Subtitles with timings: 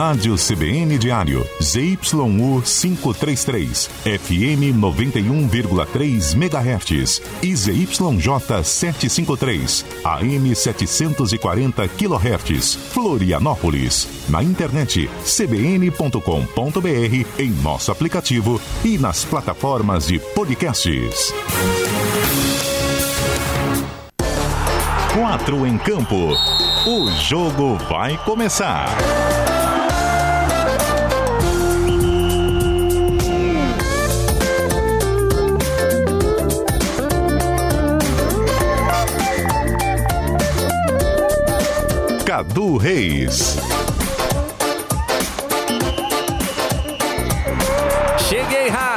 [0.00, 14.08] Rádio CBN Diário, ZYU 533, FM 91,3 MHz e ZYJ 753, AM 740 kHz, Florianópolis.
[14.30, 16.88] Na internet cbn.com.br,
[17.38, 21.34] em nosso aplicativo e nas plataformas de podcasts.
[25.12, 26.32] Quatro em campo.
[26.86, 28.88] O jogo vai começar.
[42.40, 43.69] Cadu Reis.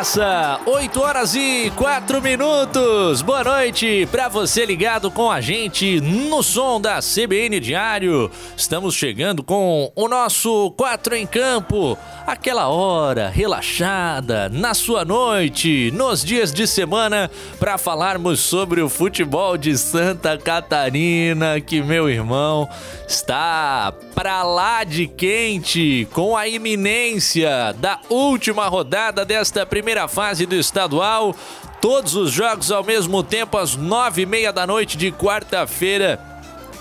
[0.03, 0.59] Raça!
[0.65, 3.21] 8 horas e 4 minutos.
[3.21, 8.29] Boa noite para você ligado com a gente no som da CBN Diário.
[8.57, 11.97] Estamos chegando com o nosso 4 em Campo.
[12.27, 19.57] Aquela hora relaxada na sua noite, nos dias de semana, para falarmos sobre o futebol
[19.57, 22.67] de Santa Catarina, que meu irmão
[23.07, 30.55] está pra lá de quente com a iminência da última rodada desta primeira fase do
[30.55, 31.35] estadual.
[31.81, 36.19] Todos os jogos ao mesmo tempo às nove e meia da noite de quarta-feira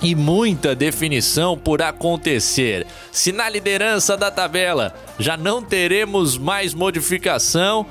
[0.00, 2.86] e muita definição por acontecer.
[3.10, 7.86] Se na liderança da tabela já não teremos mais modificação,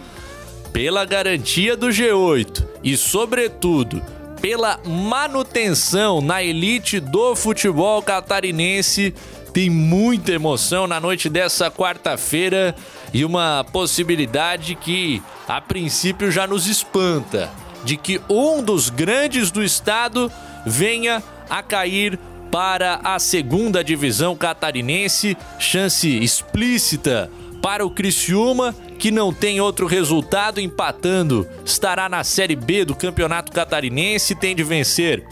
[0.72, 4.02] pela garantia do G8 e, sobretudo,
[4.42, 9.14] pela manutenção na elite do futebol catarinense,
[9.54, 12.76] tem muita emoção na noite dessa quarta-feira
[13.14, 17.52] e uma possibilidade que, a princípio, já nos espanta
[17.84, 20.32] de que um dos grandes do estado
[20.66, 22.18] venha a cair
[22.50, 27.30] para a segunda divisão catarinense, chance explícita
[27.62, 33.52] para o Criciúma, que não tem outro resultado empatando, estará na Série B do Campeonato
[33.52, 35.24] Catarinense, tem de vencer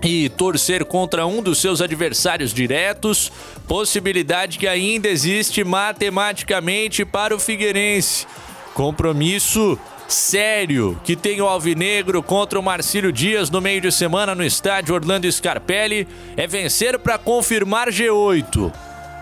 [0.00, 3.32] e torcer contra um dos seus adversários diretos,
[3.66, 8.24] possibilidade que ainda existe matematicamente para o Figueirense.
[8.72, 9.76] Compromisso
[10.06, 14.94] sério que tem o Alvinegro contra o Marcílio Dias no meio de semana no estádio
[14.94, 18.72] Orlando Scarpelli é vencer para confirmar G8.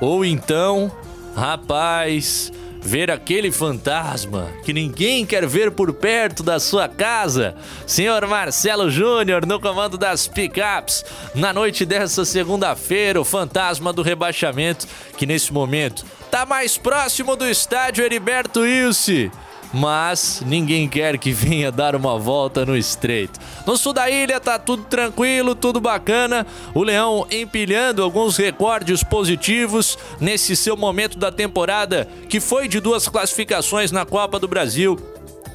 [0.03, 0.93] Ou então,
[1.35, 2.53] rapaz,
[2.87, 7.57] ver aquele fantasma que ninguém quer ver por perto da sua casa.
[7.87, 11.05] Senhor Marcelo Júnior no comando das pickups.
[11.35, 14.87] Na noite dessa segunda-feira, o fantasma do rebaixamento
[15.19, 19.31] que nesse momento tá mais próximo do estádio Heriberto Ilse
[19.73, 23.39] mas ninguém quer que venha dar uma volta no estreito.
[23.67, 26.47] No sul da ilha tá tudo tranquilo, tudo bacana.
[26.75, 33.09] O Leão empilhando alguns recordes positivos nesse seu momento da temporada, que foi de duas
[33.09, 34.99] classificações na Copa do Brasil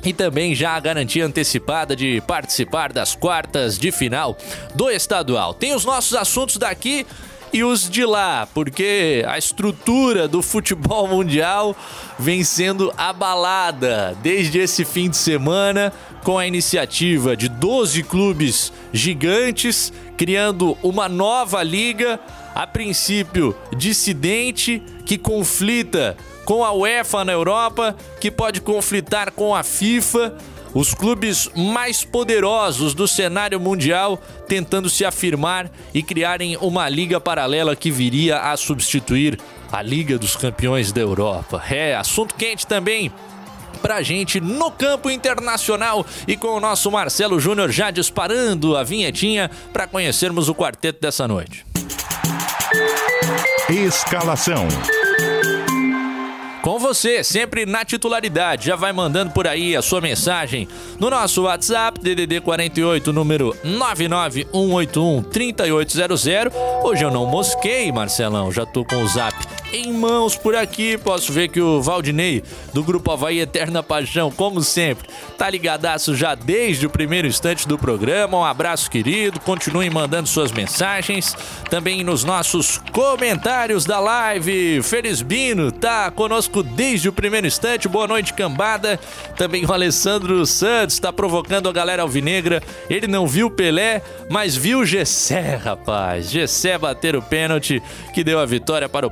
[0.04, 4.38] e também já a garantia antecipada de participar das quartas de final
[4.74, 5.54] do estadual.
[5.54, 7.06] Tem os nossos assuntos daqui
[7.54, 11.76] e os de lá, porque a estrutura do futebol mundial
[12.18, 15.92] vem sendo abalada desde esse fim de semana
[16.24, 19.92] com a iniciativa de 12 clubes gigantes
[20.22, 22.20] criando uma nova liga,
[22.54, 29.64] a princípio dissidente, que conflita com a UEFA na Europa, que pode conflitar com a
[29.64, 30.38] FIFA
[30.74, 37.76] os clubes mais poderosos do cenário mundial tentando se afirmar e criarem uma liga paralela
[37.76, 39.40] que viria a substituir
[39.72, 41.64] a Liga dos Campeões da Europa.
[41.70, 43.12] É assunto quente também
[43.82, 49.50] pra gente no campo internacional e com o nosso Marcelo Júnior já disparando a vinhetinha
[49.74, 51.66] para conhecermos o quarteto dessa noite.
[53.70, 54.68] Escalação
[56.94, 58.68] você, sempre na titularidade.
[58.68, 60.68] Já vai mandando por aí a sua mensagem
[61.00, 66.54] no nosso WhatsApp, DDD 48, número 99181 3800.
[66.84, 70.98] Hoje eu não mosquei, Marcelão, já tô com o zap em mãos por aqui.
[70.98, 72.44] Posso ver que o Valdinei,
[72.74, 75.08] do Grupo Havaí Eterna Paixão, como sempre,
[75.38, 78.38] tá ligadaço já desde o primeiro instante do programa.
[78.38, 79.40] Um abraço, querido.
[79.40, 81.36] Continuem mandando suas mensagens.
[81.70, 84.82] Também nos nossos comentários da live.
[84.84, 87.88] Felisbino tá conosco desde o primeiro instante.
[87.88, 89.00] Boa noite, cambada.
[89.38, 92.62] Também o Alessandro Santos tá provocando a galera alvinegra.
[92.90, 96.30] Ele não viu Pelé, mas viu Gessé, rapaz.
[96.30, 97.82] Gessé bater o pênalti
[98.14, 99.12] que deu a vitória para o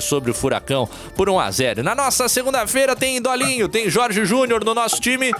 [0.00, 1.82] Próspera sobre o Furacão por 1 a 0.
[1.82, 5.32] Na nossa segunda-feira tem Dolinho, tem Jorge Júnior no nosso time.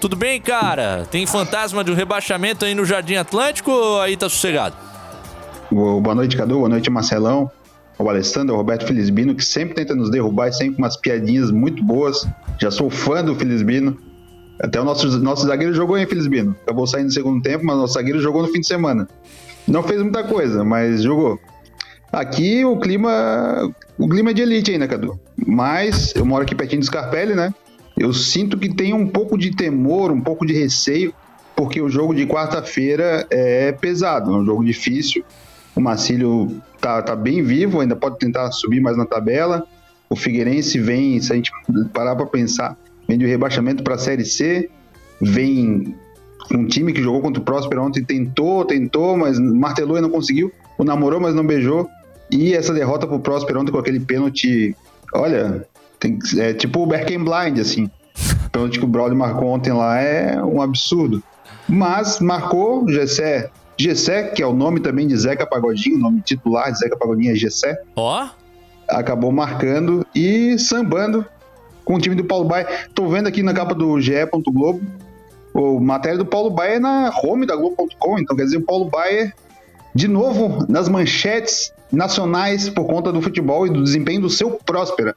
[0.00, 1.06] Tudo bem, cara?
[1.10, 4.76] Tem fantasma de um rebaixamento aí no Jardim Atlântico ou aí tá sossegado?
[5.70, 6.56] Boa noite, Cadu.
[6.56, 7.50] Boa noite, Marcelão.
[7.98, 11.82] o Alessandro, o Roberto Felizbino, que sempre tenta nos derrubar e sempre umas piadinhas muito
[11.82, 12.26] boas.
[12.60, 13.96] Já sou fã do Felizbino.
[14.60, 16.56] Até o nosso, nosso zagueiro jogou, hein, Felizbino?
[16.62, 19.08] Acabou saindo no segundo tempo, mas nosso zagueiro jogou no fim de semana.
[19.66, 21.38] Não fez muita coisa, mas jogou.
[22.12, 23.70] Aqui o clima.
[23.98, 25.18] O clima é de elite ainda, Cadu.
[25.36, 27.52] Mas eu moro aqui pertinho do Scarpelli, né?
[27.96, 31.12] Eu sinto que tem um pouco de temor, um pouco de receio,
[31.56, 35.24] porque o jogo de quarta-feira é pesado, é um jogo difícil.
[35.74, 39.66] O Marcílio tá, tá bem vivo, ainda pode tentar subir mais na tabela.
[40.08, 41.52] O Figueirense vem, se a gente
[41.92, 42.76] parar para pensar,
[43.06, 44.70] vem de rebaixamento para a Série C,
[45.20, 45.94] vem
[46.52, 50.52] um time que jogou contra o Próspero ontem, tentou, tentou, mas martelou e não conseguiu.
[50.78, 51.88] O namorou, mas não beijou.
[52.30, 54.76] E essa derrota pro Próspero ontem com aquele pênalti,
[55.14, 55.66] olha,
[55.98, 57.90] tem, é tipo o Berken Blind, assim.
[58.46, 61.22] O pênalti que o Braulio marcou ontem lá é um absurdo.
[61.68, 66.72] Mas marcou, Gessé, Gessé, que é o nome também de Zeca Pagodinho, o nome titular
[66.72, 67.80] de Zeca Pagodinho é Gessé.
[67.96, 68.24] Ó.
[68.24, 68.28] Oh.
[68.88, 71.24] Acabou marcando e sambando
[71.84, 72.66] com o time do Paulo Baia.
[72.94, 74.14] Tô vendo aqui na capa do GE.
[74.50, 74.80] Globo
[75.54, 79.32] o matéria do Paulo Baia na home da Globo.com, então quer dizer, o Paulo Baia
[79.98, 85.16] de novo nas manchetes nacionais por conta do futebol e do desempenho do seu Próspera.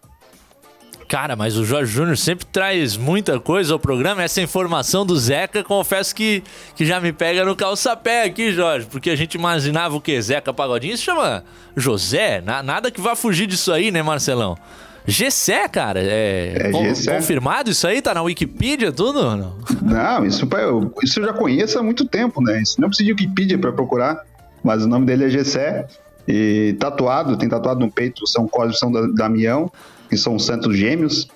[1.08, 4.24] Cara, mas o Jorge Júnior sempre traz muita coisa ao programa.
[4.24, 6.42] Essa informação do Zeca, confesso que,
[6.76, 8.88] que já me pega no calçapé aqui, Jorge.
[8.90, 10.20] Porque a gente imaginava o que?
[10.20, 11.44] Zeca Pagodinho se chama
[11.78, 12.42] José.
[12.42, 14.58] Na, nada que vá fugir disso aí, né, Marcelão?
[15.06, 18.02] Gessé, cara, é, é com, confirmado isso aí?
[18.02, 19.22] Tá na Wikipedia tudo?
[19.36, 22.62] Não, não isso, eu, isso eu já conheço há muito tempo, né?
[22.62, 24.24] Isso não precisa de Wikipedia para procurar,
[24.64, 25.88] mas o nome dele é Gessé.
[26.28, 29.72] E tatuado, tem tatuado no peito São Cosme e São Damião,
[30.10, 31.28] que são santos gêmeos.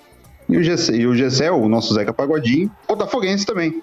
[0.48, 3.82] E o Gessé, e o, Gessé, o nosso Zeca Pagodinho, botafoguense também.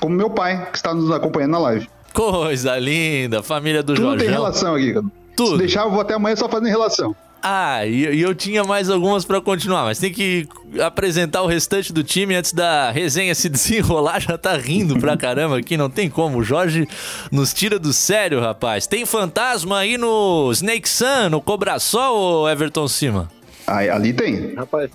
[0.00, 1.88] Como meu pai, que está nos acompanhando na live.
[2.14, 4.10] Coisa linda, família do Jorge.
[4.12, 5.06] Tudo tem relação aqui, cara.
[5.36, 5.52] Tudo.
[5.52, 7.14] Se deixar, eu vou até amanhã só fazendo relação.
[7.42, 10.48] Ah, e, e eu tinha mais algumas para continuar, mas tem que
[10.84, 14.20] apresentar o restante do time antes da resenha se desenrolar.
[14.20, 16.38] Já tá rindo pra caramba aqui, não tem como.
[16.38, 16.88] O Jorge
[17.30, 18.86] nos tira do sério, rapaz.
[18.86, 23.30] Tem fantasma aí no Snake Sun, no Cobra Sol, ou Everton Cima?
[23.66, 24.54] Aí, ali tem.
[24.54, 24.90] Rapaz.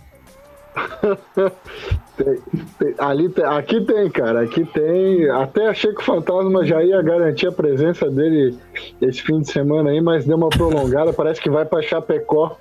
[2.18, 2.40] tem,
[2.80, 4.42] tem, ali tem, aqui tem, cara.
[4.42, 5.30] Aqui tem.
[5.30, 8.58] Até achei que o Fantasma já ia garantir a presença dele
[9.02, 11.12] esse fim de semana aí, mas deu uma prolongada.
[11.14, 12.58] Parece que vai para Chapecó.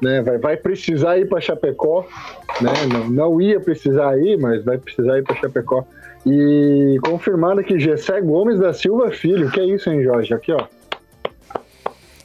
[0.00, 2.04] Né, vai, vai precisar ir para Chapecó,
[2.60, 2.72] né?
[2.92, 5.86] Não, não ia precisar ir, mas vai precisar ir para Chapecó.
[6.26, 10.34] E confirmado que Gessé Gomes da Silva Filho, que é isso, hein, Jorge?
[10.34, 10.66] Aqui, ó.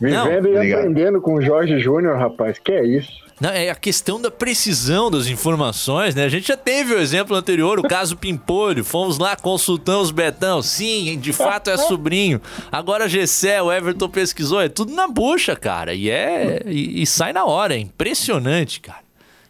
[0.02, 0.80] Vivendo não, e obrigado.
[0.80, 2.58] aprendendo com o Jorge Júnior, rapaz.
[2.58, 3.27] Que é isso?
[3.40, 6.24] Não, é a questão da precisão das informações, né?
[6.24, 8.84] A gente já teve o exemplo anterior, o caso Pimpolho.
[8.84, 10.62] Fomos lá, consultamos Betão.
[10.62, 12.42] Sim, de fato é sobrinho.
[12.72, 14.62] Agora Gessé, o Everton pesquisou.
[14.62, 15.94] É tudo na bucha, cara.
[15.94, 16.64] E é.
[16.66, 17.76] E, e sai na hora.
[17.76, 19.07] É impressionante, cara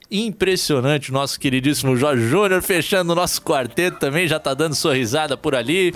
[0.09, 1.11] impressionante.
[1.11, 5.55] O nosso queridíssimo Jorge Júnior fechando o nosso quarteto também, já tá dando sorrisada por
[5.55, 5.93] ali.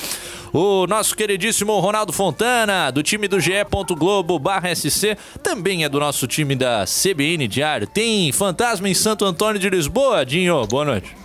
[0.54, 3.52] O nosso queridíssimo Ronaldo Fontana, do time do GE.
[3.98, 4.42] Globo
[4.75, 7.88] SC, também é do nosso time da CBN Diário.
[7.88, 10.66] Tem fantasma em Santo Antônio de Lisboa, Dinho.
[10.68, 11.16] Boa noite.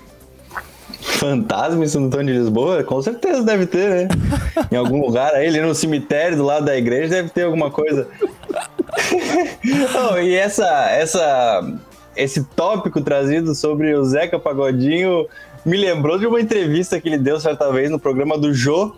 [1.00, 2.83] Fantasma em Santo Antônio de Lisboa?
[2.85, 4.09] Com certeza deve ter, né?
[4.71, 8.09] em algum lugar aí, ali no cemitério do lado da igreja, deve ter alguma coisa.
[10.12, 11.62] oh, e essa, essa
[12.17, 15.26] esse tópico trazido sobre o Zeca Pagodinho
[15.64, 18.95] me lembrou de uma entrevista que ele deu certa vez no programa do Jô,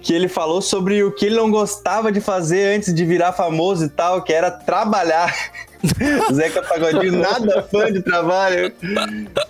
[0.00, 3.84] que ele falou sobre o que ele não gostava de fazer antes de virar famoso
[3.84, 5.34] e tal, que era trabalhar.
[6.32, 8.72] Zeca Pagodinho, nada fã de trabalho.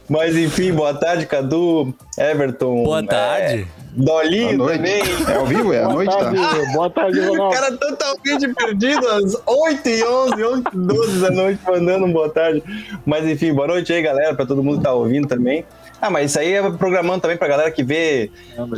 [0.09, 2.83] Mas enfim, boa tarde, Cadu, Everton.
[2.83, 3.67] Boa tarde.
[3.77, 5.03] É, Dolinho também.
[5.29, 5.73] É ao vivo?
[5.73, 6.33] É à noite, tá?
[6.73, 7.47] Boa tarde, Ronaldo.
[7.47, 12.13] O cara totalmente perdido às 8 e 11, 8 e 12 da noite, mandando um
[12.13, 12.63] boa tarde.
[13.05, 15.65] Mas enfim, boa noite aí, galera, pra todo mundo que tá ouvindo também.
[16.01, 18.31] Ah, mas isso aí é programando também pra galera que vê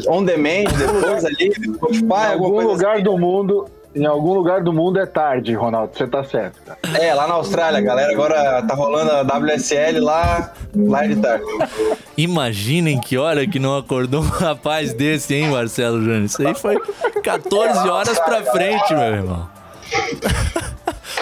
[0.09, 3.05] on demand, depois ali, Spotify, em algum lugar assim.
[3.05, 6.61] do mundo em algum lugar do mundo é tarde, Ronaldo, você tá certo.
[6.65, 6.79] Cara.
[6.99, 11.45] É, lá na Austrália, galera, agora tá rolando a WSL lá, lá de tarde.
[12.17, 16.23] Imaginem que hora que não acordou um rapaz desse, hein, Marcelo Júnior?
[16.25, 16.77] Isso aí foi
[17.23, 19.49] 14 horas pra frente, meu irmão.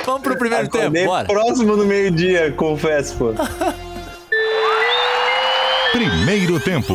[0.05, 1.27] Vamos pro primeiro Acordei tempo, bora.
[1.27, 3.35] próximo do meio-dia, confesso, pô.
[5.93, 6.95] Primeiro tempo.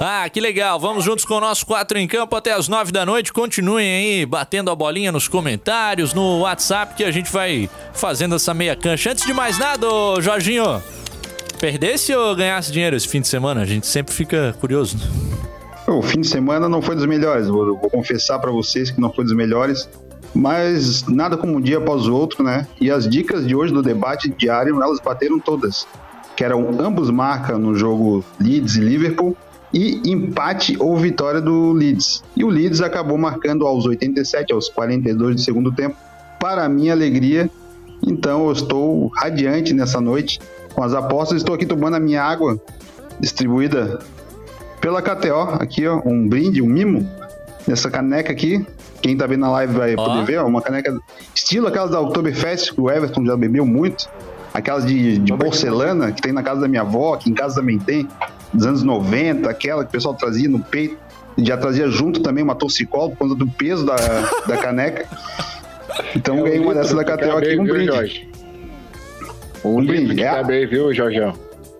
[0.00, 0.78] Ah, que legal.
[0.78, 3.32] Vamos juntos com o nosso 4 em campo até as 9 da noite.
[3.32, 8.54] Continuem aí batendo a bolinha nos comentários, no WhatsApp, que a gente vai fazendo essa
[8.54, 9.10] meia cancha.
[9.10, 10.80] Antes de mais nada, ô Jorginho,
[11.58, 13.62] perdesse ou ganhasse dinheiro esse fim de semana?
[13.62, 14.96] A gente sempre fica curioso.
[15.88, 17.48] O fim de semana não foi dos melhores.
[17.48, 19.88] Vou, vou confessar para vocês que não foi dos melhores.
[20.32, 22.68] Mas nada como um dia após o outro, né?
[22.80, 25.88] E as dicas de hoje do debate diário, elas bateram todas.
[26.36, 29.36] Que eram ambos marca no jogo Leeds e Liverpool
[29.72, 32.22] e empate ou vitória do Leeds.
[32.36, 35.96] E o Leeds acabou marcando aos 87, aos 42 do segundo tempo,
[36.40, 37.50] para minha alegria.
[38.06, 40.40] Então eu estou radiante nessa noite
[40.74, 41.38] com as apostas.
[41.38, 42.60] Estou aqui tomando a minha água
[43.20, 43.98] distribuída
[44.80, 47.08] pela KTO, aqui ó, um brinde, um mimo
[47.66, 48.64] nessa caneca aqui.
[49.02, 50.04] Quem tá vendo na live vai oh.
[50.04, 50.96] poder ver, ó, uma caneca
[51.34, 54.08] estilo aquelas da Oktoberfest que o Everton já bebeu muito.
[54.58, 57.78] Aquelas de, de porcelana que tem na casa da minha avó, que em casa também
[57.78, 58.08] tem,
[58.52, 60.96] dos anos 90, aquela que o pessoal trazia no peito.
[61.38, 63.94] Já trazia junto também uma torcicola por conta do peso da,
[64.48, 65.06] da caneca.
[66.16, 68.28] Então é ganhei uma dessas da KTO aqui, um brinde.
[69.64, 70.20] Um, um brinde.
[70.20, 70.30] É.
[70.32, 71.34] Tá bem, viu, Jorgão?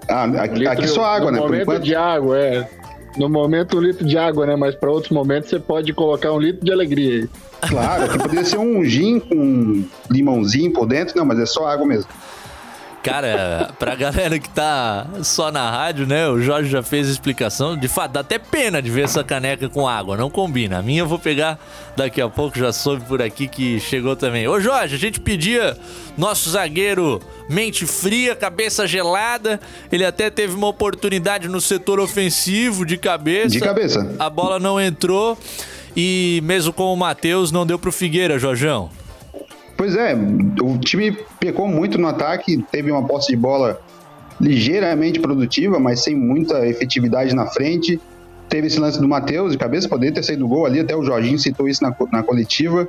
[0.08, 1.40] Ah, aqui, aqui só água, né?
[1.40, 1.82] Por enquanto.
[1.82, 2.68] de água, é.
[3.16, 4.54] No momento, um litro de água, né?
[4.54, 7.28] Mas para outros momentos, você pode colocar um litro de alegria aí.
[7.68, 11.85] Claro, aqui poderia ser um gin com limãozinho por dentro, não, mas é só água
[11.85, 12.08] mesmo.
[13.08, 16.28] Cara, pra galera que tá só na rádio, né?
[16.28, 17.74] O Jorge já fez a explicação.
[17.74, 20.14] De fato, dá até pena de ver essa caneca com água.
[20.14, 20.78] Não combina.
[20.78, 21.58] A minha eu vou pegar
[21.96, 22.58] daqui a pouco.
[22.58, 24.46] Já soube por aqui que chegou também.
[24.46, 25.74] Ô, Jorge, a gente pedia
[26.18, 29.58] nosso zagueiro mente fria, cabeça gelada.
[29.90, 33.48] Ele até teve uma oportunidade no setor ofensivo de cabeça.
[33.48, 34.14] De cabeça.
[34.18, 35.38] A bola não entrou.
[35.96, 38.90] E mesmo com o Matheus, não deu pro Figueira, Jorjão.
[39.78, 40.12] Pois é,
[40.61, 43.80] o time pecou muito no ataque, teve uma posse de bola
[44.40, 48.00] ligeiramente produtiva, mas sem muita efetividade na frente.
[48.49, 51.04] Teve esse lance do Matheus de cabeça, poderia ter saído do gol ali, até o
[51.04, 52.88] Jorginho citou isso na, na coletiva.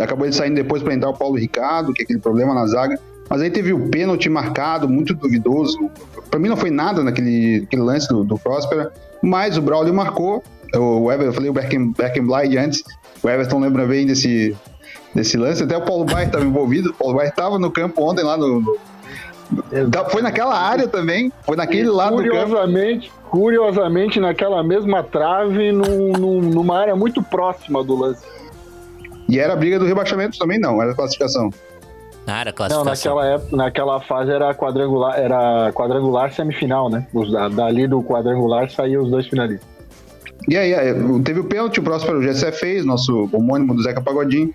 [0.00, 2.98] Acabou ele saindo depois para entrar o Paulo Ricardo, que é aquele problema na zaga.
[3.28, 5.90] Mas aí teve o pênalti marcado, muito duvidoso.
[6.30, 8.90] Para mim não foi nada naquele, lance do, do Próspera,
[9.22, 10.42] mas o Braulio marcou.
[10.74, 12.82] O Everton, eu falei o Beckenblind antes,
[13.22, 14.56] o Everton lembra bem desse,
[15.14, 15.62] desse lance.
[15.62, 16.90] Até o Paulo Bairro estava envolvido.
[16.90, 18.78] O Paulo Bairro estava no campo ontem lá no, no...
[20.10, 26.40] Foi naquela área também, foi naquele e lado curiosamente, Curiosamente, naquela mesma trave, num, num,
[26.40, 28.24] numa área muito próxima do lance.
[29.28, 31.50] E era a briga do rebaixamento também, não, era classificação.
[32.26, 33.14] Ah, era classificação.
[33.14, 37.06] Não, naquela, época, naquela fase era quadrangular, era quadrangular semifinal, né?
[37.12, 39.66] Os, dali do quadrangular saíam os dois finalistas.
[40.48, 40.72] E aí,
[41.24, 44.54] teve o pênalti, o próximo o Gessé fez, nosso homônimo do Zeca Pagodinho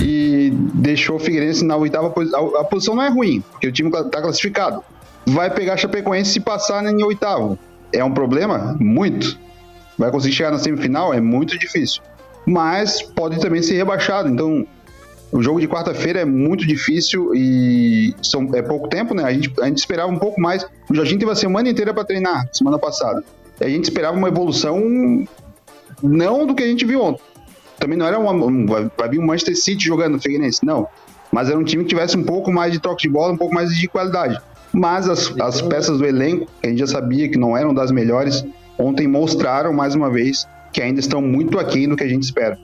[0.00, 2.56] e deixou o Figueirense na oitava posição.
[2.56, 4.82] A posição não é ruim, porque o time está classificado.
[5.26, 7.58] Vai pegar a Chapecoense se passar em oitavo.
[7.92, 8.76] É um problema?
[8.78, 9.38] Muito.
[9.96, 11.12] Vai conseguir chegar na semifinal?
[11.12, 12.02] É muito difícil.
[12.46, 14.28] Mas pode também ser rebaixado.
[14.28, 14.66] Então,
[15.32, 19.24] o jogo de quarta-feira é muito difícil e são, é pouco tempo, né?
[19.24, 20.64] A gente, a gente esperava um pouco mais.
[20.88, 23.22] O Jorginho teve a semana inteira para treinar, semana passada.
[23.60, 24.80] E a gente esperava uma evolução
[26.02, 27.20] não do que a gente viu ontem
[27.78, 30.88] também não era uma, um, vai vir um Manchester City jogando no Figueirense, não.
[31.30, 33.54] Mas era um time que tivesse um pouco mais de troca de bola, um pouco
[33.54, 34.38] mais de qualidade.
[34.72, 37.90] Mas as, as peças do elenco, que a gente já sabia que não eram das
[37.90, 38.44] melhores,
[38.78, 42.58] ontem mostraram mais uma vez que ainda estão muito aquém do que a gente espera.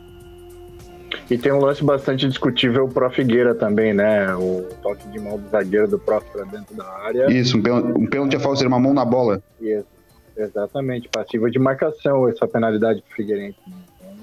[1.30, 4.34] E tem um lance bastante discutível pro Figueira também, né?
[4.34, 7.30] O toque de mão do zagueiro do próprio dentro da área.
[7.32, 9.42] Isso, um pênalti, um pênalti a falta, uma mão na bola.
[9.60, 9.86] Isso,
[10.36, 11.08] exatamente.
[11.08, 13.56] Passiva de marcação essa penalidade pro Figueirense.
[13.66, 14.14] Então,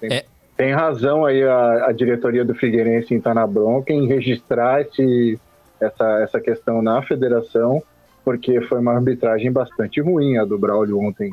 [0.00, 0.12] tem...
[0.12, 0.24] É,
[0.60, 5.40] tem razão aí a, a, diretoria do Figueirense em estar na bronca em registrar esse,
[5.80, 7.82] essa, essa questão na federação,
[8.22, 11.32] porque foi uma arbitragem bastante ruim a do Braulio ontem.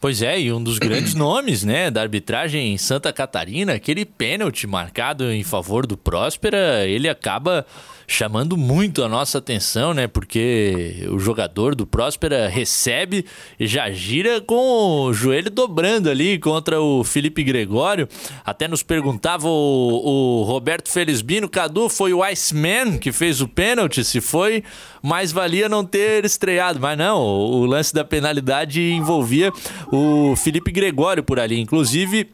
[0.00, 4.66] Pois é, e um dos grandes nomes, né, da arbitragem em Santa Catarina, aquele pênalti
[4.66, 7.66] marcado em favor do Próspera, ele acaba
[8.06, 10.06] chamando muito a nossa atenção, né?
[10.06, 13.24] Porque o jogador do Próspera recebe
[13.58, 18.08] e já gira com o joelho dobrando ali contra o Felipe Gregório.
[18.44, 24.04] Até nos perguntava o, o Roberto Felizbino, Cadu, foi o Iceman que fez o pênalti?
[24.04, 24.62] Se foi,
[25.02, 26.78] mais valia não ter estreado.
[26.80, 29.52] Mas não, o lance da penalidade envolvia
[29.90, 31.60] o Felipe Gregório por ali.
[31.60, 32.28] Inclusive,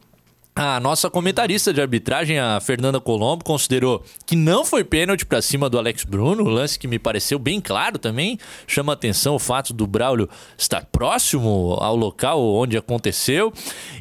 [0.53, 5.69] a nossa comentarista de arbitragem, a Fernanda Colombo, considerou que não foi pênalti para cima
[5.69, 8.37] do Alex Bruno, lance que me pareceu bem claro também.
[8.67, 13.53] Chama atenção o fato do Braulio estar próximo ao local onde aconteceu.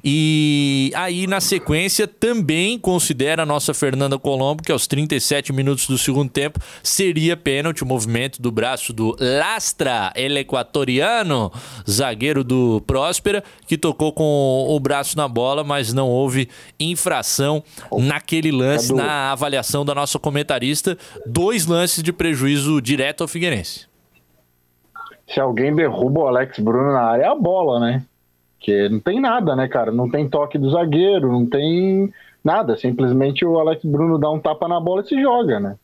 [0.03, 5.97] E aí, na sequência, também considera a nossa Fernanda Colombo que aos 37 minutos do
[5.97, 11.53] segundo tempo seria pênalti o movimento do braço do Lastra, el equatoriano,
[11.89, 17.63] zagueiro do Próspera, que tocou com o braço na bola, mas não houve houve infração
[17.99, 19.03] naquele lance, Cadu.
[19.03, 20.97] na avaliação da nossa comentarista.
[21.27, 23.87] Dois lances de prejuízo direto ao Figueirense.
[25.29, 28.05] Se alguém derruba o Alex Bruno na área, é a bola, né?
[28.59, 29.93] Que não tem nada, né, cara?
[29.93, 34.67] Não tem toque do zagueiro, não tem nada, simplesmente o Alex Bruno dá um tapa
[34.67, 35.77] na bola e se joga, né?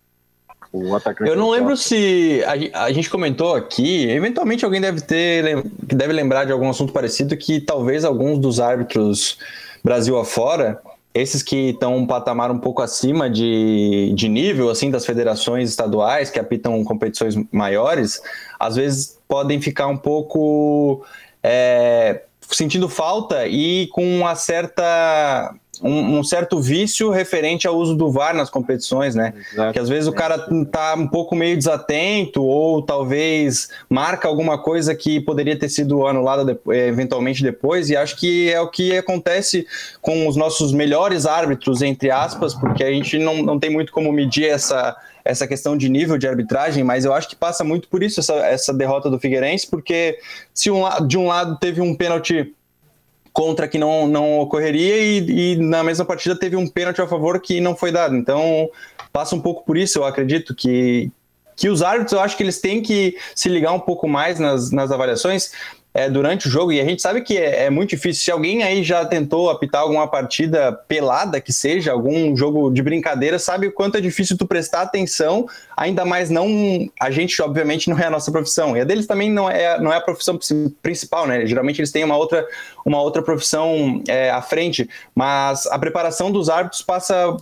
[0.73, 5.63] O atacante Eu não lembro se a, a, gente comentou aqui, eventualmente alguém deve ter
[5.81, 9.39] deve lembrar de algum assunto parecido que talvez alguns dos árbitros
[9.87, 10.83] Brasil afora
[11.15, 16.29] esses que estão um patamar um pouco acima de, de nível assim das federações estaduais
[16.29, 18.21] que apitam competições maiores,
[18.59, 21.07] às vezes podem ficar um pouco
[21.41, 28.11] é, sentindo falta e com uma certa um, um, certo vício referente ao uso do
[28.11, 29.33] VAR nas competições, né?
[29.53, 29.73] Exato.
[29.73, 30.39] Que às vezes o cara
[30.71, 36.45] tá um pouco meio desatento ou talvez marca alguma coisa que poderia ter sido anulada
[36.45, 39.67] de, eh, eventualmente depois, e acho que é o que acontece
[40.01, 44.13] com os nossos melhores árbitros, entre aspas, porque a gente não, não tem muito como
[44.13, 48.03] medir essa, essa questão de nível de arbitragem, mas eu acho que passa muito por
[48.03, 50.19] isso essa, essa derrota do Figueirense, porque
[50.55, 52.55] se um, de um lado teve um pênalti
[53.37, 57.39] contra que não, não ocorreria e, e, na mesma partida teve um pênalti a favor
[57.39, 58.17] que não foi dado.
[58.17, 58.71] Então
[59.13, 61.13] passa um pouco por isso, eu acredito que,
[61.55, 64.71] que os árbitros, eu acho que eles têm que se ligar um pouco mais nas,
[64.71, 65.53] nas avaliações
[65.97, 68.23] é, durante o jogo, e a gente sabe que é, é, muito difícil.
[68.23, 73.39] Se alguém aí já tentou apitar alguma partida pelada, que seja, algum jogo de brincadeira,
[73.39, 76.47] sabe o quanto é difícil tu prestar atenção, ainda mais não.
[77.01, 78.77] A gente, obviamente, não é a nossa profissão.
[78.77, 80.39] E a deles também não é, não é a profissão
[80.83, 81.47] principal, né?
[81.47, 82.47] Geralmente eles têm uma outra,
[82.85, 87.39] uma outra profissão é, à frente, mas a preparação dos árbitros passa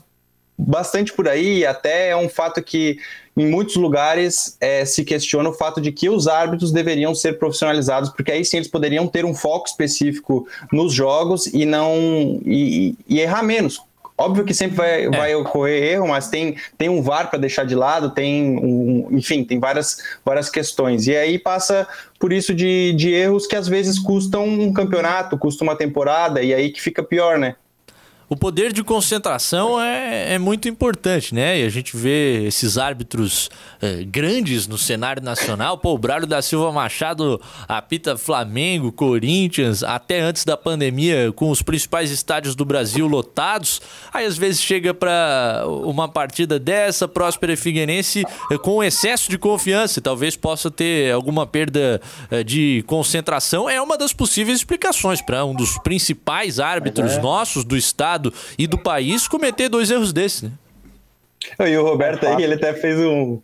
[0.56, 2.98] bastante por aí, até é um fato que
[3.36, 8.10] em muitos lugares é, se questiona o fato de que os árbitros deveriam ser profissionalizados,
[8.10, 13.20] porque aí sim eles poderiam ter um foco específico nos jogos e não e, e
[13.20, 13.82] errar menos.
[14.16, 15.10] Óbvio que sempre vai, é.
[15.10, 19.42] vai ocorrer erro, mas tem, tem um VAR para deixar de lado, tem um, enfim,
[19.42, 21.08] tem várias, várias questões.
[21.08, 21.86] E aí passa
[22.20, 26.54] por isso de, de erros que às vezes custam um campeonato, custam uma temporada, e
[26.54, 27.56] aí que fica pior, né?
[28.34, 31.60] O poder de concentração é, é, muito importante, né?
[31.60, 33.48] E a gente vê esses árbitros
[33.80, 35.78] é, grandes no cenário nacional.
[35.78, 41.62] Pô, o Braulio da Silva Machado apita Flamengo, Corinthians, até antes da pandemia, com os
[41.62, 43.80] principais estádios do Brasil lotados.
[44.12, 49.38] Aí às vezes chega para uma partida dessa, Próspera e Figueirense, é, com excesso de
[49.38, 50.00] confiança.
[50.00, 52.00] Talvez possa ter alguma perda
[52.32, 53.70] é, de concentração.
[53.70, 57.20] É uma das possíveis explicações para um dos principais árbitros é.
[57.22, 60.50] nossos do estado estado e do país cometer dois erros desses, né?
[61.60, 63.40] E o Roberto aí, ele até fez um.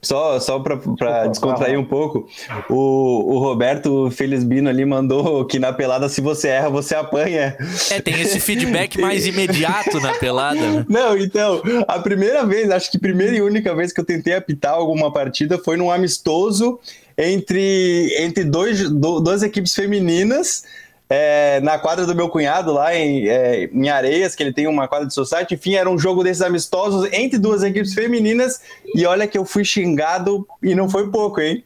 [0.00, 2.28] Só, só para descontrair um pouco,
[2.70, 7.56] o, o Roberto Felizbino ali mandou que na pelada, se você erra, você apanha.
[7.90, 10.60] É, tem esse feedback mais imediato na pelada.
[10.60, 10.86] Né?
[10.88, 14.74] Não, então, a primeira vez, acho que primeira e única vez que eu tentei apitar
[14.74, 16.78] alguma partida foi num amistoso
[17.16, 20.62] entre, entre dois, do, duas equipes femininas
[21.10, 24.86] é, na quadra do meu cunhado, lá em, é, em Areias, que ele tem uma
[24.86, 25.54] quadra de society.
[25.54, 28.60] Enfim, era um jogo desses amistosos entre duas equipes femininas.
[28.94, 31.64] E olha que eu fui xingado e não foi pouco, hein?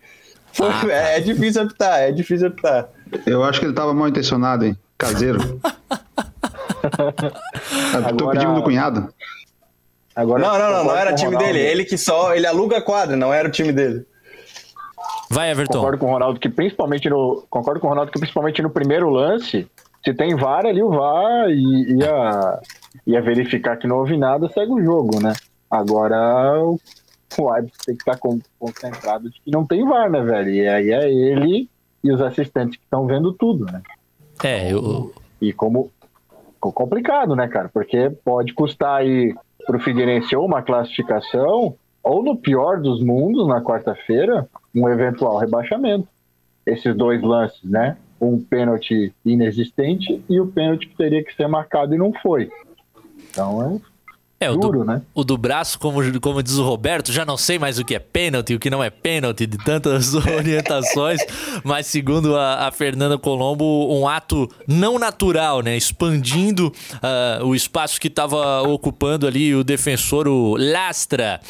[0.53, 2.89] Foi, ah, é, é, difícil optar, é difícil optar.
[3.27, 4.77] Eu acho que ele tava mal intencionado, hein?
[4.97, 5.61] Caseiro.
[7.95, 8.17] Agora...
[8.17, 9.13] Tô pedindo do cunhado.
[10.15, 11.59] Agora, não, não, não, não era time dele.
[11.59, 12.35] Ele que só.
[12.35, 14.07] Ele aluga a quadra, não era o time dele.
[15.33, 15.79] Vai, Everton.
[15.79, 17.42] Concordo com o Ronaldo que principalmente no.
[17.49, 19.66] Concordo com Ronaldo que principalmente no primeiro lance,
[20.05, 22.61] se tem VAR ali, o VAR ia,
[23.07, 25.33] ia verificar que não houve nada, segue o jogo, né?
[25.71, 26.79] Agora o,
[27.38, 28.18] o árbitro tem que estar
[28.59, 30.51] concentrado de que não tem VAR, né, velho?
[30.51, 31.66] E aí é ele
[32.05, 33.81] e os assistentes que estão vendo tudo, né?
[34.45, 35.14] É, eu.
[35.40, 35.90] E como.
[36.55, 37.71] Ficou complicado, né, cara?
[37.73, 39.35] Porque pode custar aí
[39.66, 46.09] pro Figueirense ou uma classificação, ou no pior dos mundos, na quarta-feira, um eventual rebaixamento.
[46.65, 47.97] Esses dois lances, né?
[48.21, 52.51] Um pênalti inexistente e o pênalti que teria que ser marcado e não foi.
[53.31, 53.81] Então
[54.41, 55.03] é, é Duro, o do, né?
[55.15, 57.99] O do braço, como, como diz o Roberto, já não sei mais o que é
[58.01, 61.21] pênalti e o que não é pênalti, de tantas orientações,
[61.63, 65.77] mas segundo a, a, Fernanda Colombo, um ato não natural, né?
[65.77, 71.41] Expandindo uh, o espaço que estava ocupando ali o defensor, o Lastra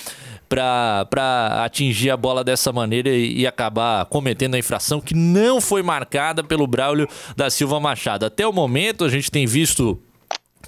[0.54, 5.82] para atingir a bola dessa maneira e, e, acabar cometendo a infração que não foi
[5.82, 8.26] marcada pelo Braulio da Silva Machado.
[8.26, 9.98] Até o momento, a gente tem visto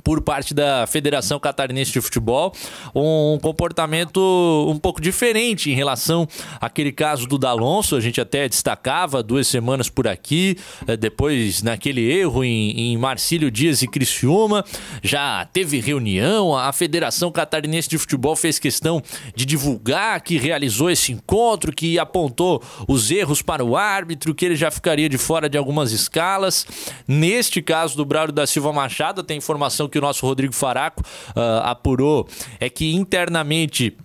[0.04, 2.52] por parte da Federação Catarinense de Futebol,
[2.94, 4.20] um comportamento
[4.68, 6.28] um pouco diferente em relação
[6.60, 12.02] àquele caso do D'Alonso, a gente até destacava duas semanas por aqui, eh, depois naquele
[12.12, 14.62] erro em, em Marcílio Dias e Criciúma,
[15.02, 19.02] já teve reunião, a Federação Catarinense de Futebol fez questão
[19.34, 24.56] de divulgar que realizou esse encontro, que apontou os erros para o árbitro, que ele
[24.56, 26.66] já ficaria de fora de algumas escalas.
[27.08, 31.62] Neste caso do Braulio da Silva Machado, tem informação que o nosso Rodrigo Faraco uh,
[31.64, 32.28] apurou
[32.60, 33.96] é que internamente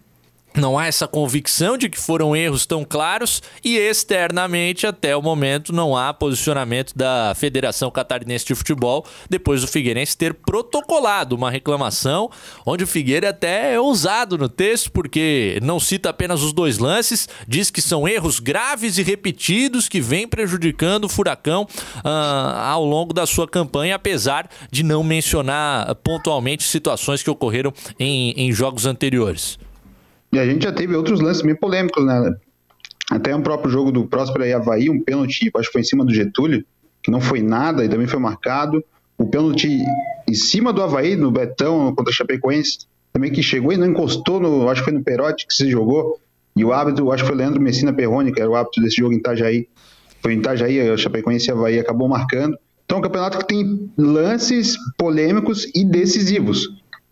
[0.56, 5.72] não há essa convicção de que foram erros tão claros e externamente até o momento
[5.72, 12.30] não há posicionamento da Federação Catarinense de Futebol depois do Figueirense ter protocolado uma reclamação
[12.66, 17.28] onde o Figueira até é ousado no texto porque não cita apenas os dois lances,
[17.48, 21.68] diz que são erros graves e repetidos que vêm prejudicando o Furacão
[22.04, 28.32] ah, ao longo da sua campanha, apesar de não mencionar pontualmente situações que ocorreram em,
[28.32, 29.58] em jogos anteriores.
[30.32, 32.36] E a gente já teve outros lances bem polêmicos, né?
[33.10, 36.06] Até um próprio jogo do Próspera e Havaí, um pênalti, acho que foi em cima
[36.06, 36.63] do Getúlio,
[37.02, 38.84] que não foi nada e também foi marcado.
[39.18, 39.80] O pênalti
[40.28, 42.80] em cima do Havaí, no Betão, contra a Chapecoense,
[43.12, 46.20] também que chegou e não encostou, no, acho que foi no Perotti que se jogou.
[46.56, 48.98] E o árbitro, acho que foi o Leandro Messina Perrone, que era o árbitro desse
[48.98, 49.68] jogo em Itajaí.
[50.22, 52.58] Foi em Itajaí, a Chapecoense e Havaí acabou marcando.
[52.86, 56.70] Então é um campeonato que tem lances polêmicos e decisivos.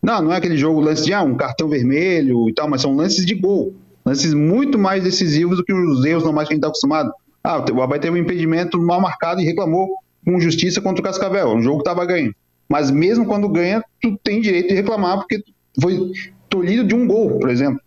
[0.08, 2.96] Não, não é aquele jogo lance de ah, um cartão vermelho e tal, mas são
[2.96, 3.76] lances de gol.
[4.06, 7.12] Lances muito mais decisivos do que os erros normais que a gente está acostumado.
[7.44, 11.50] Ah, o Havaí teve um impedimento mal marcado e reclamou com justiça contra o Cascavel.
[11.50, 12.34] Um jogo que estava ganho.
[12.70, 15.44] Mas mesmo quando ganha, tu tem direito de reclamar porque
[15.82, 16.14] foi
[16.48, 17.82] tolhido de um gol, por exemplo.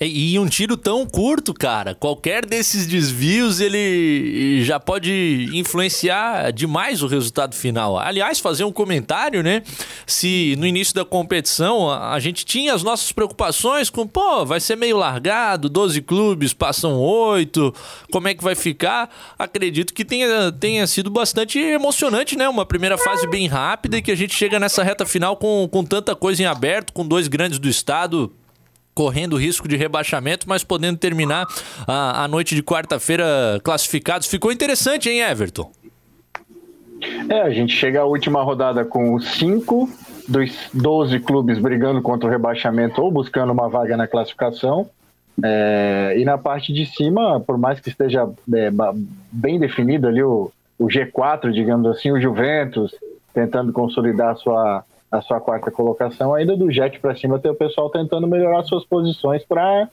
[0.00, 7.06] E, um tiro tão curto, cara, qualquer desses desvios ele já pode influenciar demais o
[7.06, 7.98] resultado final.
[7.98, 9.62] Aliás, fazer um comentário, né?
[10.06, 14.76] Se no início da competição a, gente tinha as nossas preocupações com, pô, vai ser
[14.76, 17.74] meio largado, 12 clubes passam 8,
[18.10, 19.10] como é que vai ficar?
[19.38, 22.48] Acredito que tenha, tenha sido bastante emocionante, né?
[22.48, 25.84] Uma primeira fase bem rápida e que a gente chega nessa reta final com, com
[25.84, 28.32] tanta coisa em aberto, com dois grandes do estado
[28.94, 31.46] correndo risco de rebaixamento, mas podendo terminar
[31.86, 34.26] a, a noite de quarta-feira classificados.
[34.28, 35.70] Ficou interessante, hein, Everton?
[37.28, 39.88] É, a gente chega à última rodada com os cinco
[40.28, 44.88] dos 12 clubes brigando contra o rebaixamento ou buscando uma vaga na classificação.
[45.42, 48.70] É, e na parte de cima, por mais que esteja é,
[49.30, 52.94] bem definido ali o, o G4, digamos assim, o Juventus,
[53.32, 54.84] tentando consolidar sua,
[55.16, 58.84] a sua quarta colocação, ainda do jet para cima tem o pessoal tentando melhorar suas
[58.84, 59.88] posições para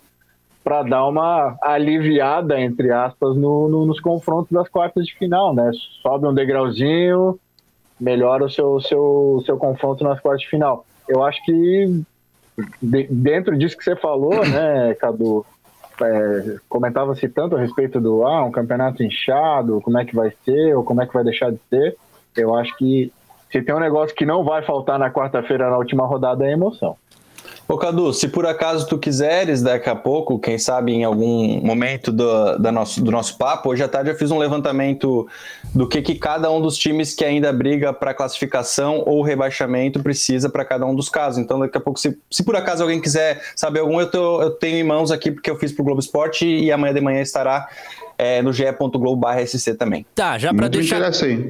[0.63, 5.71] para dar uma aliviada, entre aspas, no, no, nos confrontos das quartas de final, né?
[6.03, 7.39] Sobe um degrauzinho,
[7.99, 10.85] melhora o seu, seu, seu confronto nas quartas de final.
[11.07, 12.03] Eu acho que
[12.79, 15.43] de, dentro disso que você falou, né, Cadu,
[15.99, 20.75] é, comentava-se tanto a respeito do ah, um campeonato inchado, como é que vai ser,
[20.75, 21.97] ou como é que vai deixar de ser.
[22.35, 23.11] Eu acho que
[23.51, 26.95] se tem um negócio que não vai faltar na quarta-feira na última rodada é emoção.
[27.71, 32.11] Ô Cadu, se por acaso tu quiseres, daqui a pouco, quem sabe em algum momento
[32.11, 35.25] do, da nosso, do nosso papo, hoje à tarde eu fiz um levantamento
[35.73, 40.49] do que, que cada um dos times que ainda briga para classificação ou rebaixamento precisa
[40.49, 41.39] para cada um dos casos.
[41.39, 44.51] Então, daqui a pouco, se, se por acaso alguém quiser saber algum, eu, tô, eu
[44.51, 47.21] tenho em mãos aqui porque eu fiz para o Globo Esporte e amanhã de manhã
[47.21, 47.69] estará
[48.21, 50.05] é, no ge.globo.sc também.
[50.13, 51.01] Tá, já para deixar,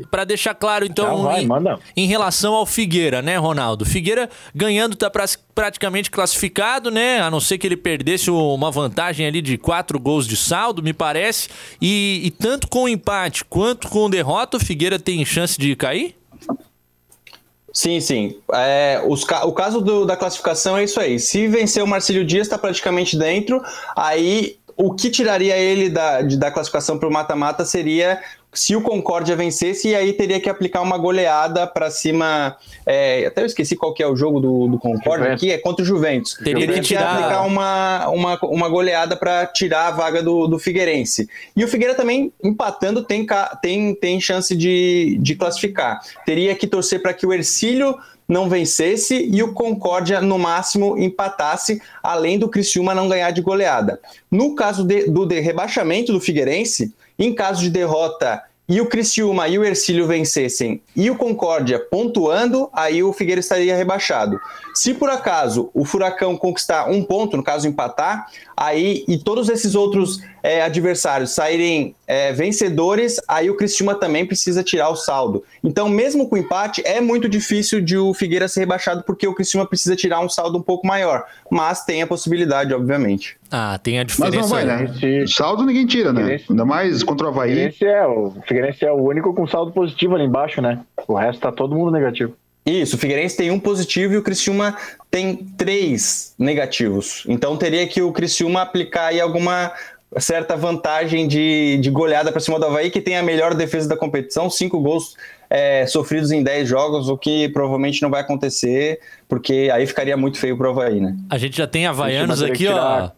[0.09, 3.83] pra deixar claro, então, vai, em, em, relação ao Figueira, né, Ronaldo?
[3.85, 7.19] Figueira ganhando tá pra, praticamente classificado, né?
[7.19, 10.93] A não ser que ele perdesse uma vantagem ali de quatro gols de saldo, me
[10.93, 11.49] parece.
[11.81, 16.15] E, e tanto com o empate quanto com derrota, o Figueira tem chance de cair?
[17.73, 18.37] Sim, sim.
[18.53, 21.19] É, os, o caso do, da classificação é isso aí.
[21.19, 23.61] Se vencer o Marcílio Dias, está praticamente dentro.
[23.95, 28.19] Aí o que tiraria ele da, de, da classificação para o mata-mata seria
[28.53, 32.57] se o Concórdia vencesse, e aí teria que aplicar uma goleada para cima.
[32.85, 35.83] É, até eu esqueci qual que é o jogo do, do Concórdia aqui, é contra
[35.83, 36.33] o Juventus.
[36.33, 37.13] Teria, teria que, tirar...
[37.13, 41.29] aplicar uma, uma, uma goleada para tirar a vaga do, do Figueirense.
[41.55, 43.25] E o Figueira também, empatando, tem,
[43.61, 46.01] tem, tem chance de, de classificar.
[46.25, 47.97] Teria que torcer para que o Ercílio
[48.31, 53.99] não vencesse e o Concórdia, no máximo, empatasse, além do Criciúma não ganhar de goleada.
[54.31, 59.49] No caso de, do de rebaixamento do Figueirense, em caso de derrota e o Criciúma
[59.49, 64.39] e o Ercílio vencessem e o Concórdia pontuando, aí o Figueira estaria rebaixado.
[64.73, 69.75] Se por acaso o Furacão conquistar um ponto, no caso empatar, aí e todos esses
[69.75, 75.45] outros é, adversários saírem é, vencedores, aí o Criciúma também precisa tirar o saldo.
[75.63, 79.65] Então, mesmo com empate, é muito difícil de o Figueira ser rebaixado porque o Criciúma
[79.65, 81.23] precisa tirar um saldo um pouco maior.
[81.49, 83.37] Mas tem a possibilidade, obviamente.
[83.49, 84.37] Ah, tem a diferença.
[84.37, 84.91] Mas não vai, né?
[85.23, 85.33] Esse...
[85.33, 86.41] Saldo ninguém tira, né?
[86.49, 87.51] Ainda mais contra o Havaí.
[87.51, 90.81] Figueirense é, o Figueirense é o único com saldo positivo ali embaixo, né?
[91.07, 92.33] O resto tá todo mundo negativo.
[92.65, 94.77] Isso, o Figueirense tem um positivo e o Criciúma
[95.09, 97.23] tem três negativos.
[97.27, 99.71] Então teria que o Criciúma aplicar aí alguma
[100.19, 103.95] certa vantagem de, de goleada para cima do Havaí, que tem a melhor defesa da
[103.95, 105.15] competição, cinco gols
[105.49, 110.37] é, sofridos em 10 jogos, o que provavelmente não vai acontecer, porque aí ficaria muito
[110.37, 111.15] feio pro Havaí, né?
[111.29, 113.09] A gente já tem havaianos aqui, ó.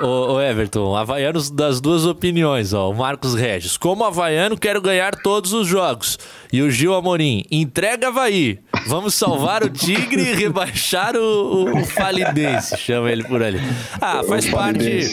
[0.00, 2.90] Ô, ô, Everton, havaianos das duas opiniões, ó.
[2.90, 3.76] O Marcos Regis.
[3.76, 6.18] Como havaiano, quero ganhar todos os jogos.
[6.50, 8.58] E o Gil Amorim, entrega Havaí.
[8.86, 13.60] Vamos salvar o Tigre e rebaixar o, o, o Falidense, chama ele por ali.
[14.00, 15.12] Ah, faz parte.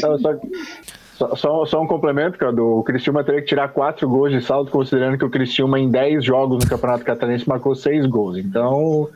[1.17, 2.61] Só, só, um complemento, cara.
[2.61, 6.23] O Cristiúma teria que tirar quatro gols de saldo, considerando que o Cristiúma em 10
[6.23, 8.37] jogos no Campeonato Catarinense marcou seis gols.
[8.37, 9.09] Então,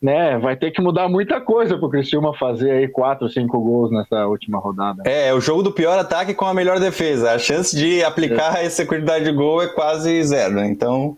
[0.00, 4.24] né, vai ter que mudar muita coisa pro Cristiúma fazer aí quatro, cinco gols nessa
[4.26, 5.02] última rodada.
[5.04, 7.32] É, o jogo do pior ataque com a melhor defesa.
[7.32, 8.66] A chance de aplicar é.
[8.66, 10.68] essa quantidade de gol é quase zero, né?
[10.68, 11.16] Então,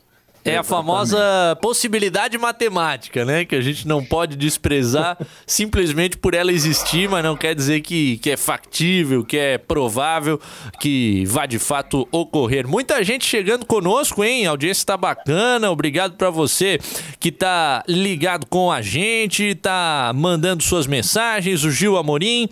[0.51, 1.19] é a famosa
[1.61, 3.45] possibilidade matemática, né?
[3.45, 8.19] Que a gente não pode desprezar simplesmente por ela existir, mas não quer dizer que,
[8.19, 10.41] que é factível, que é provável,
[10.81, 12.67] que vai de fato ocorrer.
[12.67, 14.47] Muita gente chegando conosco, hein?
[14.47, 15.71] A audiência tá bacana.
[15.71, 16.79] Obrigado para você
[17.21, 21.65] que tá ligado com a gente, tá mandando suas mensagens.
[21.65, 22.49] O Gil Amorim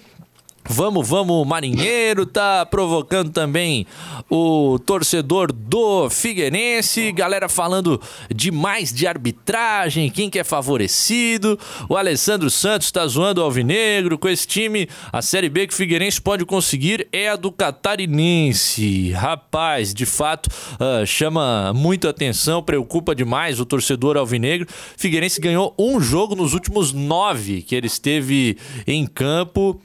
[0.69, 3.87] Vamos, vamos, Marinheiro, tá provocando também
[4.29, 8.01] o torcedor do Figueirense, galera falando
[8.35, 11.59] demais de arbitragem, quem que é favorecido.
[11.89, 15.77] O Alessandro Santos tá zoando o Alvinegro, com esse time, a Série B que o
[15.77, 19.13] Figueirense pode conseguir é a do Catarinense.
[19.13, 24.67] Rapaz, de fato, uh, chama muita atenção, preocupa demais o torcedor Alvinegro.
[24.97, 29.81] Figueirense ganhou um jogo nos últimos nove que ele esteve em campo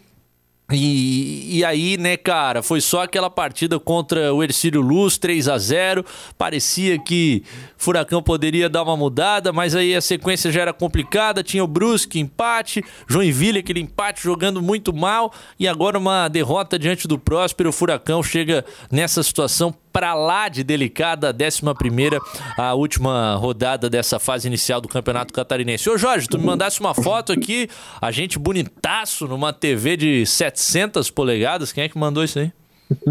[0.71, 5.57] e, e, aí, né, cara, foi só aquela partida contra o Ercílio Luz, 3 a
[5.57, 6.05] 0
[6.37, 7.43] Parecia que
[7.77, 11.43] Furacão poderia dar uma mudada, mas aí a sequência já era complicada.
[11.43, 15.33] Tinha o Brusque, empate, Joinville, aquele empate jogando muito mal.
[15.59, 17.69] E agora uma derrota diante do Próspero.
[17.69, 22.19] O Furacão chega nessa situação para lá de delicada, a 11
[22.57, 25.89] a última rodada dessa fase inicial do Campeonato Catarinense.
[25.89, 27.69] Ô Jorge, tu me mandasse uma foto aqui,
[28.01, 32.51] a gente bonitaço numa TV de 700 polegadas, quem é que mandou isso aí?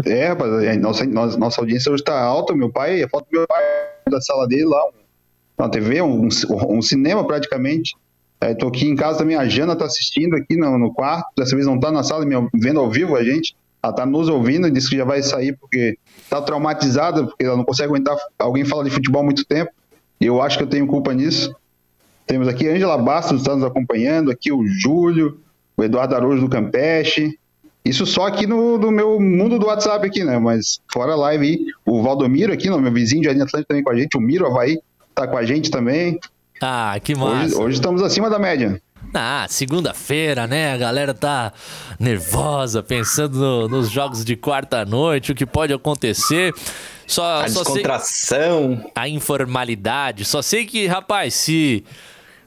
[0.05, 3.63] É, rapaz, nossa, nossa audiência hoje tá alta, meu pai, a foto do meu pai
[4.09, 4.83] da sala dele lá,
[5.57, 6.27] uma TV, um,
[6.69, 7.95] um cinema praticamente.
[8.39, 11.55] É, tô aqui em casa também, a Jana tá assistindo aqui no, no quarto, dessa
[11.55, 13.55] vez não tá na sala, vendo ao vivo a gente.
[13.83, 15.97] Ela tá nos ouvindo e disse que já vai sair porque
[16.29, 19.71] tá traumatizada, porque ela não consegue aguentar alguém falar de futebol há muito tempo.
[20.19, 21.55] E eu acho que eu tenho culpa nisso.
[22.27, 25.39] Temos aqui a Angela Bastos está nos acompanhando, aqui o Júlio,
[25.75, 27.37] o Eduardo Araújo do Campeche.
[27.83, 30.37] Isso só aqui no, no meu mundo do WhatsApp aqui, né?
[30.37, 33.83] Mas fora a live aí, o Valdomiro aqui, no meu vizinho de Jardim Atlântico também
[33.83, 34.79] com a gente, o Miro Havaí
[35.15, 36.19] tá com a gente também.
[36.61, 37.55] Ah, que massa.
[37.55, 38.79] Hoje, hoje estamos acima da média.
[39.13, 40.73] Ah, segunda-feira, né?
[40.73, 41.51] A galera tá
[41.99, 46.53] nervosa, pensando no, nos jogos de quarta-noite, o que pode acontecer.
[47.05, 48.77] Só, a só descontração.
[48.81, 48.91] Sei...
[48.95, 50.23] A informalidade.
[50.23, 51.83] Só sei que, rapaz, se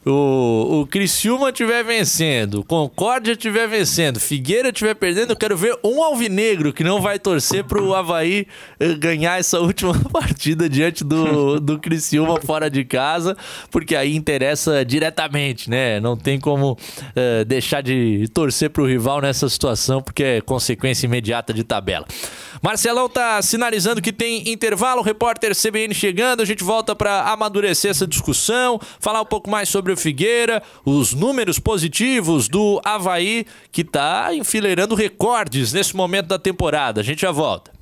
[0.06, 5.78] o, o Criciúma estiver vencendo, o Concórdia estiver vencendo, Figueira estiver perdendo, eu quero ver
[5.82, 8.46] um alvinegro que não vai torcer pro Havaí
[8.78, 13.36] eh, ganhar essa última partida diante do, do Criciúma fora de casa,
[13.70, 15.98] porque aí interessa diretamente, né?
[16.00, 21.52] Não tem como uh, deixar de torcer pro rival nessa situação, porque é consequência imediata
[21.52, 22.06] de tabela.
[22.62, 27.90] Marcelão tá sinalizando que tem intervalo, o repórter CBN chegando, a gente volta para amadurecer
[27.90, 33.80] essa discussão, falar um pouco mais sobre o Figueira, os números positivos do Havaí, que
[33.80, 37.00] está enfileirando recordes nesse momento da temporada.
[37.00, 37.72] A gente já volta.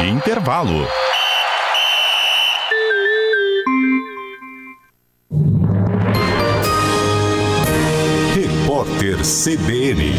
[0.00, 0.86] Intervalo.
[8.34, 10.12] Repórter CBN.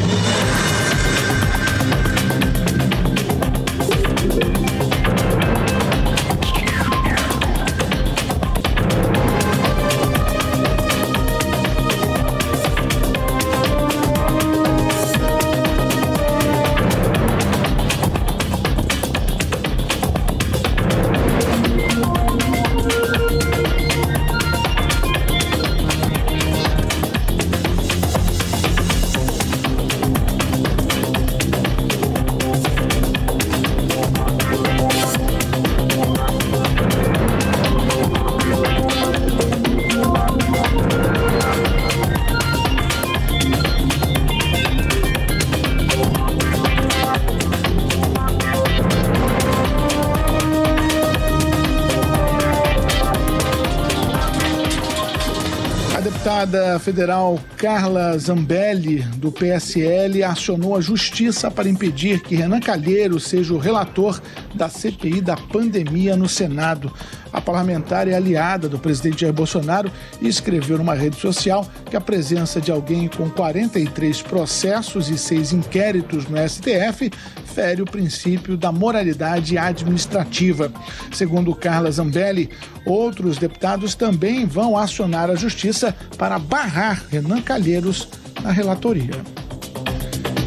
[56.83, 63.57] Federal Carla Zambelli, do PSL, acionou a justiça para impedir que Renan Calheiro seja o
[63.57, 64.21] relator
[64.53, 66.91] da CPI da pandemia no Senado.
[67.31, 69.89] A parlamentar é aliada do presidente Jair Bolsonaro
[70.21, 75.51] e escreveu numa rede social que a presença de alguém com 43 processos e seis
[75.51, 77.09] inquéritos no STF
[77.45, 80.71] fere o princípio da moralidade administrativa.
[81.11, 82.49] Segundo Carla Zambelli,
[82.85, 88.07] outros deputados também vão acionar a justiça para barrar Renan Calheiros
[88.41, 89.32] na relatoria.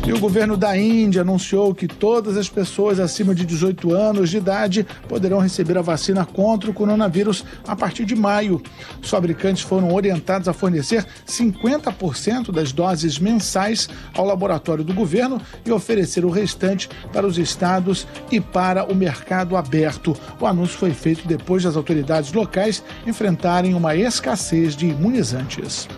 [0.07, 4.37] E o governo da Índia anunciou que todas as pessoas acima de 18 anos de
[4.37, 8.62] idade poderão receber a vacina contra o coronavírus a partir de maio.
[9.03, 15.73] Os fabricantes foram orientados a fornecer 50% das doses mensais ao laboratório do governo e
[15.73, 20.16] oferecer o restante para os estados e para o mercado aberto.
[20.40, 25.88] O anúncio foi feito depois das autoridades locais enfrentarem uma escassez de imunizantes.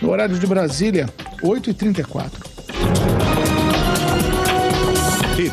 [0.00, 1.06] No horário de Brasília,
[1.42, 2.55] 8h34.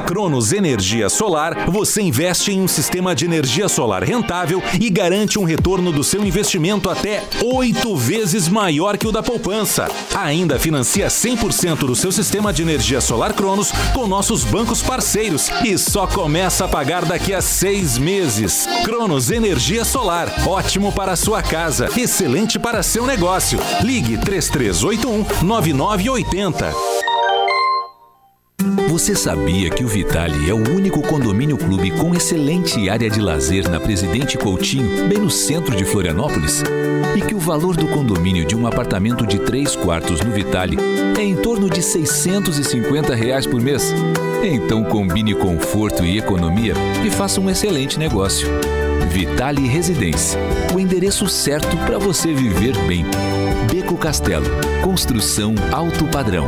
[0.00, 5.44] Cronos Energia Solar, você investe em um sistema de energia solar rentável e garante um
[5.44, 9.88] retorno do seu investimento até oito vezes maior que o da poupança.
[10.14, 15.76] Ainda financia 100% do seu sistema de energia solar Cronos com nossos bancos parceiros e
[15.78, 18.68] só começa a pagar daqui a seis meses.
[18.84, 23.58] Cronos Energia Solar, ótimo para a sua casa, excelente para seu negócio.
[23.82, 27.05] Ligue 3381 9980.
[28.88, 33.68] Você sabia que o Vitale é o único condomínio clube com excelente área de lazer
[33.68, 36.62] na Presidente Coutinho, bem no centro de Florianópolis?
[37.16, 40.78] E que o valor do condomínio de um apartamento de três quartos no Vitale
[41.18, 43.92] é em torno de 650 reais por mês?
[44.42, 48.48] Então combine conforto e economia e faça um excelente negócio.
[49.10, 50.38] Vitale Residência,
[50.72, 53.04] o endereço certo para você viver bem.
[53.70, 54.46] Beco Castelo,
[54.82, 56.46] construção alto padrão.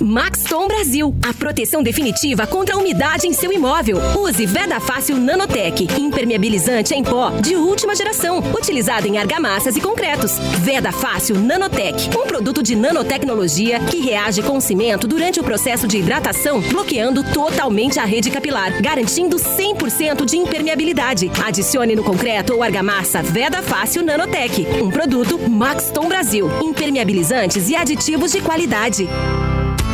[0.00, 3.98] Maxton Brasil, a proteção definitiva contra a umidade em seu imóvel.
[4.16, 10.38] Use Veda Fácil Nanotech, impermeabilizante em pó de última geração, utilizado em argamassas e concretos.
[10.60, 15.88] Veda Fácil Nanotech, um produto de nanotecnologia que reage com o cimento durante o processo
[15.88, 21.28] de hidratação, bloqueando totalmente a rede capilar, garantindo 100% de impermeabilidade.
[21.44, 28.30] Adicione no concreto ou argamassa Veda Fácil Nanotech, um produto Maxton Brasil, impermeabilizantes e aditivos
[28.30, 29.08] de qualidade.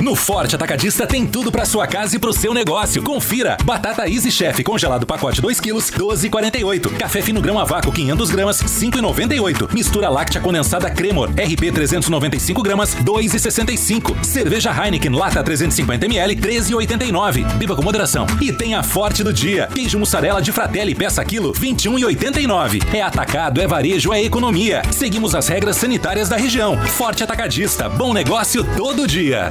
[0.04, 3.02] No Forte Atacadista tem tudo para sua casa e pro seu negócio.
[3.02, 6.98] Confira: batata Easy Chef congelado pacote 2 kg, 12,48.
[6.98, 9.72] Café fino grão a vácuo 500 gramas, 5,98.
[9.72, 14.22] Mistura láctea condensada Cremor RP 395 gramas, 2,65.
[14.22, 17.54] Cerveja Heineken lata 350 ml, 13,89.
[17.54, 18.26] Beba com moderação.
[18.42, 22.94] E tem a Forte do dia: queijo mussarela de Fratelli peça quilo, 21,89.
[22.94, 24.82] É atacado, é varejo, é economia.
[24.92, 26.76] Seguimos as regras sanitárias da região.
[26.88, 29.50] Forte Atacadista, bom negócio todo dia.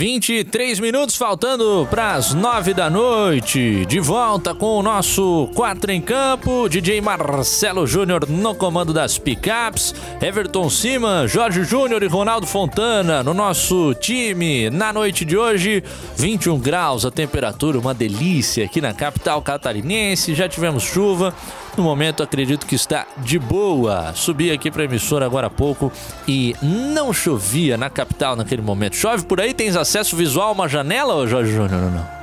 [0.00, 3.84] 23 minutos faltando para as 9 da noite.
[3.84, 6.70] De volta com o nosso 4 em campo.
[6.70, 9.94] DJ Marcelo Júnior no comando das picapes.
[10.18, 14.70] Everton Cima, Jorge Júnior e Ronaldo Fontana no nosso time.
[14.70, 15.84] Na noite de hoje,
[16.16, 20.34] 21 graus a temperatura, uma delícia aqui na capital catarinense.
[20.34, 21.34] Já tivemos chuva.
[21.76, 24.12] No momento, acredito que está de boa.
[24.14, 25.92] Subi aqui para a emissora agora há pouco
[26.26, 28.96] e não chovia na capital naquele momento.
[28.96, 29.54] Chove por aí?
[29.54, 32.20] Tens acesso visual a uma janela, Jorge Júnior, não?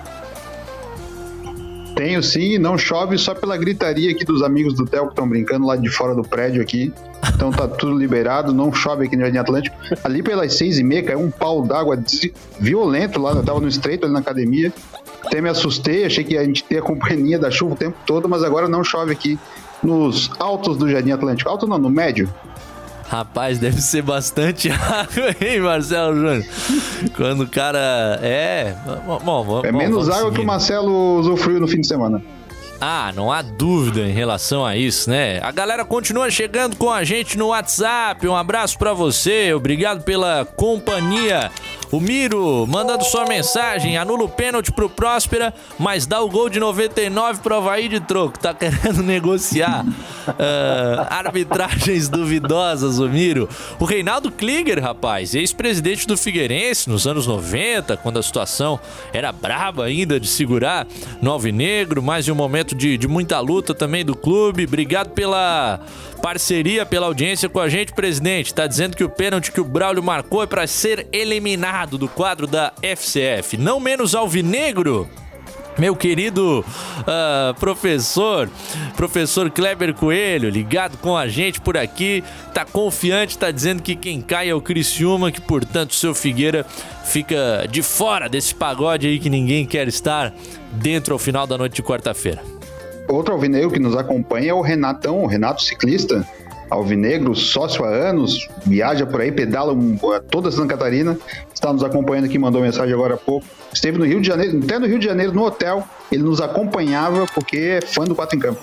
[1.97, 5.65] Tenho sim, não chove só pela gritaria aqui dos amigos do Theo que estão brincando
[5.65, 6.93] lá de fora do prédio aqui.
[7.33, 9.75] Então tá tudo liberado, não chove aqui no Jardim Atlântico.
[10.03, 11.97] Ali pelas seis e meia caiu um pau d'água
[12.59, 14.71] violento lá, eu tava no estreito ali na academia.
[15.27, 18.27] Até me assustei, achei que a gente ter a companhia da chuva o tempo todo,
[18.27, 19.37] mas agora não chove aqui
[19.83, 21.49] nos altos do Jardim Atlântico.
[21.49, 22.33] Alto não, no médio.
[23.09, 26.45] Rapaz, deve ser bastante água, hein, Marcelo Júnior?
[27.15, 28.19] Quando o cara.
[28.21, 28.75] É.
[29.23, 32.21] Bom, é menos água que o Marcelo usufruiu no fim de semana.
[32.79, 35.39] Ah, não há dúvida em relação a isso, né?
[35.41, 38.27] A galera continua chegando com a gente no WhatsApp.
[38.27, 41.49] Um abraço para você, obrigado pela companhia.
[41.91, 46.59] O Miro mandando sua mensagem, anula o pênalti pro Próspera, mas dá o gol de
[46.59, 48.37] 99 pro Havaí de troco.
[48.37, 50.33] Tá querendo negociar uh,
[51.09, 53.47] arbitragens duvidosas, o Miro.
[53.79, 58.79] O Reinaldo Klinger, rapaz, ex-presidente do Figueirense nos anos 90, quando a situação
[59.13, 60.85] era braba ainda de segurar
[61.21, 64.65] no Alvinegro, mais um momento de, de muita luta também do clube.
[64.65, 65.79] Obrigado pela
[66.17, 68.53] parceria, pela audiência com a gente, presidente.
[68.53, 72.47] Tá dizendo que o pênalti que o Braulio marcou é para ser eliminado do quadro
[72.47, 73.57] da FCF.
[73.57, 75.09] Não menos alvinegro
[75.77, 76.65] meu querido
[77.01, 78.49] uh, professor,
[78.95, 84.19] professor Kleber Coelho, ligado com a gente por aqui, tá confiante, tá dizendo que quem
[84.19, 86.65] cai é o Criciúma, que portanto o seu Figueira
[87.05, 90.33] fica de fora desse pagode aí que ninguém quer estar
[90.71, 92.56] dentro ao final da noite de quarta-feira.
[93.07, 96.27] Outro alvinegro que nos acompanha é o Renatão, o Renato Ciclista,
[96.69, 99.97] alvinegro, sócio há anos, viaja por aí, pedala um,
[100.29, 101.17] toda Santa Catarina,
[101.53, 103.45] está nos acompanhando aqui, mandou mensagem agora há pouco.
[103.71, 107.25] Esteve no Rio de Janeiro, até no Rio de Janeiro, no hotel, ele nos acompanhava
[107.33, 108.59] porque é fã do Quatro em Campo.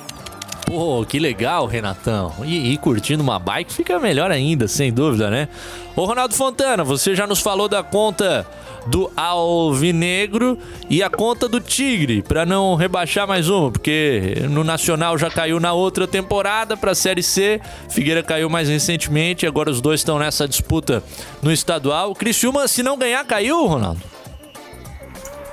[0.67, 2.33] Pô, que legal, Renatão.
[2.45, 5.49] E, e, curtindo uma bike fica melhor ainda, sem dúvida, né?
[5.95, 8.47] Ô, Ronaldo Fontana, você já nos falou da conta
[8.87, 10.59] do Alvinegro
[10.89, 15.59] e a conta do Tigre, para não rebaixar mais uma, porque no Nacional já caiu
[15.59, 20.19] na outra temporada para a Série C, Figueira caiu mais recentemente, agora os dois estão
[20.19, 21.03] nessa disputa
[21.43, 22.11] no estadual.
[22.11, 24.14] O Criciúma, se não ganhar, caiu, Ronaldo?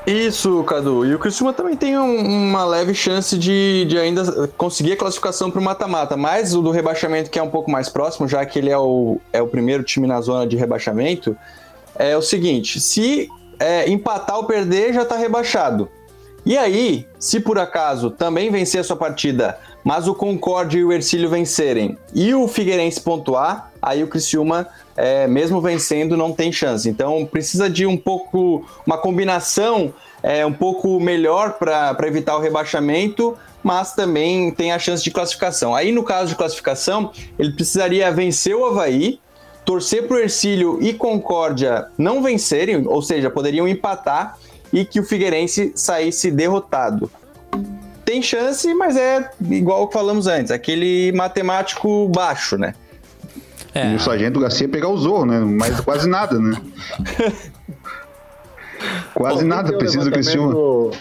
[0.05, 1.05] Isso, Cadu.
[1.05, 5.51] E o Criciúma também tem um, uma leve chance de, de ainda conseguir a classificação
[5.51, 8.57] para o mata-mata, mas o do rebaixamento, que é um pouco mais próximo, já que
[8.57, 11.37] ele é o, é o primeiro time na zona de rebaixamento,
[11.95, 13.29] é o seguinte: se
[13.59, 15.87] é, empatar ou perder, já está rebaixado.
[16.43, 20.91] E aí, se por acaso também vencer a sua partida, mas o Concorde e o
[20.91, 26.87] Ercílio vencerem e o Figueirense pontuar, aí o Criciúma, é, mesmo vencendo, não tem chance.
[26.87, 33.37] Então precisa de um pouco, uma combinação é, um pouco melhor para evitar o rebaixamento,
[33.63, 35.75] mas também tem a chance de classificação.
[35.75, 39.19] Aí no caso de classificação, ele precisaria vencer o Havaí,
[39.65, 44.37] torcer para o Ercílio e Concórdia não vencerem, ou seja, poderiam empatar
[44.73, 47.11] e que o Figueirense saísse derrotado.
[48.05, 52.73] Tem chance, mas é igual que falamos antes, aquele matemático baixo, né?
[53.73, 53.93] É.
[53.93, 55.39] E o Sargento Garcia pegar o Zorro, né?
[55.39, 56.55] Mas quase nada, né?
[59.13, 60.91] quase Bom, nada precisa do Cristiano.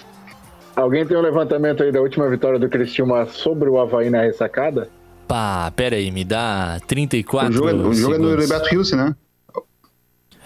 [0.77, 4.89] Alguém tem um levantamento aí da última vitória do Cristiano sobre o Havaí na ressacada?
[5.27, 8.97] Pá, pera aí, me dá 34 O jogo, é, o jogo é no Heriberto Wilson,
[8.97, 9.17] né?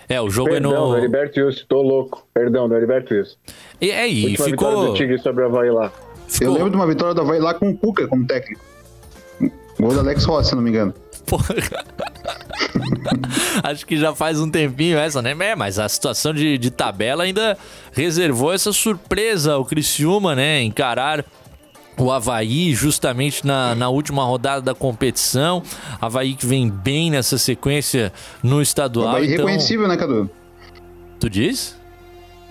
[0.09, 0.81] É, o jogo Perdão, é no.
[0.81, 2.27] Perdão, Heriberto Wilson, tô louco.
[2.35, 3.37] Perdão, do Heriberto Wilson.
[3.81, 4.69] E aí, Última ficou.
[4.69, 5.93] vitória do Tigre sobre o Havaí lá.
[6.29, 6.49] Ficou...
[6.49, 8.61] Eu lembro de uma vitória do Havaí lá com o Cuca como técnico.
[9.79, 10.95] Gol do Alex Rossi, se não me engano.
[11.27, 11.55] Porra.
[13.63, 15.35] Acho que já faz um tempinho essa, né?
[15.39, 17.57] É, mas a situação de, de tabela ainda
[17.93, 20.63] reservou essa surpresa ao Criciúma, né?
[20.63, 21.25] Encarar
[21.97, 25.63] o Havaí justamente na, na última rodada da competição.
[26.01, 28.13] Havaí que vem bem nessa sequência
[28.43, 29.07] no estadual.
[29.07, 29.47] O Havaí então...
[29.47, 30.29] reconhecível, né, Cadu?
[31.21, 31.77] Tu diz?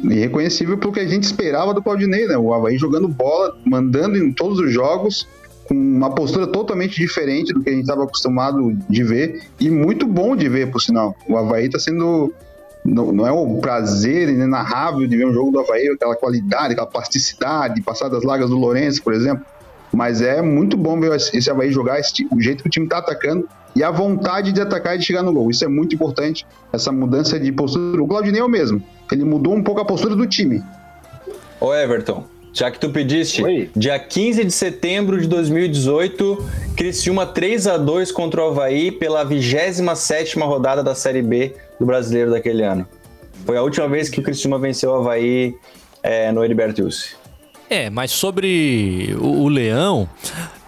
[0.04, 2.38] Irreconhecível pelo que a gente esperava do Claudinei, né?
[2.38, 5.28] O Havaí jogando bola, mandando em todos os jogos,
[5.68, 10.06] com uma postura totalmente diferente do que a gente estava acostumado de ver, e muito
[10.06, 11.16] bom de ver, por sinal.
[11.28, 12.34] O Havaí está sendo
[12.84, 16.88] não, não é o prazer inenarrável de ver um jogo do Havaí, aquela qualidade, aquela
[16.88, 19.46] plasticidade, passar das largas do Lourenço, por exemplo.
[19.92, 22.98] Mas é muito bom ver esse Havaí jogar, esse, o jeito que o time está
[22.98, 25.50] atacando e a vontade de atacar e de chegar no gol.
[25.50, 28.02] Isso é muito importante, essa mudança de postura.
[28.02, 28.84] O Claudinei é o mesmo.
[29.12, 30.64] Ele mudou um pouco a postura do time.
[31.60, 33.70] Ô Everton, já que tu pediste, Oi.
[33.76, 36.46] dia 15 de setembro de 2018,
[36.78, 42.30] Criciúma 3 a 2 contra o Havaí pela 27ª rodada da Série B do Brasileiro
[42.30, 42.88] daquele ano.
[43.46, 45.56] Foi a última vez que o Criciúma venceu o Havaí
[46.04, 47.16] é, no Heriberto Wilson.
[47.70, 50.08] É, mas sobre o, o Leão,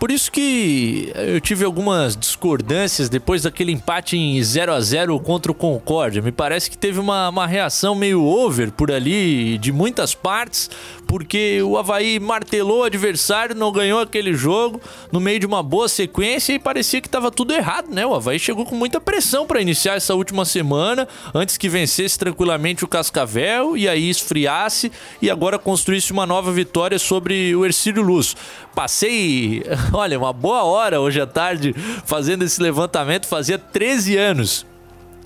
[0.05, 5.51] por isso que eu tive algumas discordâncias depois daquele empate em 0 a 0 contra
[5.51, 6.21] o Concórdia.
[6.21, 10.69] Me parece que teve uma, uma reação meio over por ali, de muitas partes,
[11.07, 14.79] porque o Havaí martelou o adversário, não ganhou aquele jogo
[15.11, 18.05] no meio de uma boa sequência e parecia que estava tudo errado, né?
[18.05, 22.85] O Havaí chegou com muita pressão para iniciar essa última semana, antes que vencesse tranquilamente
[22.85, 28.35] o Cascavel e aí esfriasse e agora construísse uma nova vitória sobre o Ercílio Luz.
[28.75, 29.63] Passei
[29.97, 31.73] Olha, uma boa hora hoje à tarde
[32.03, 33.25] fazendo esse levantamento.
[33.27, 34.65] Fazia 13 anos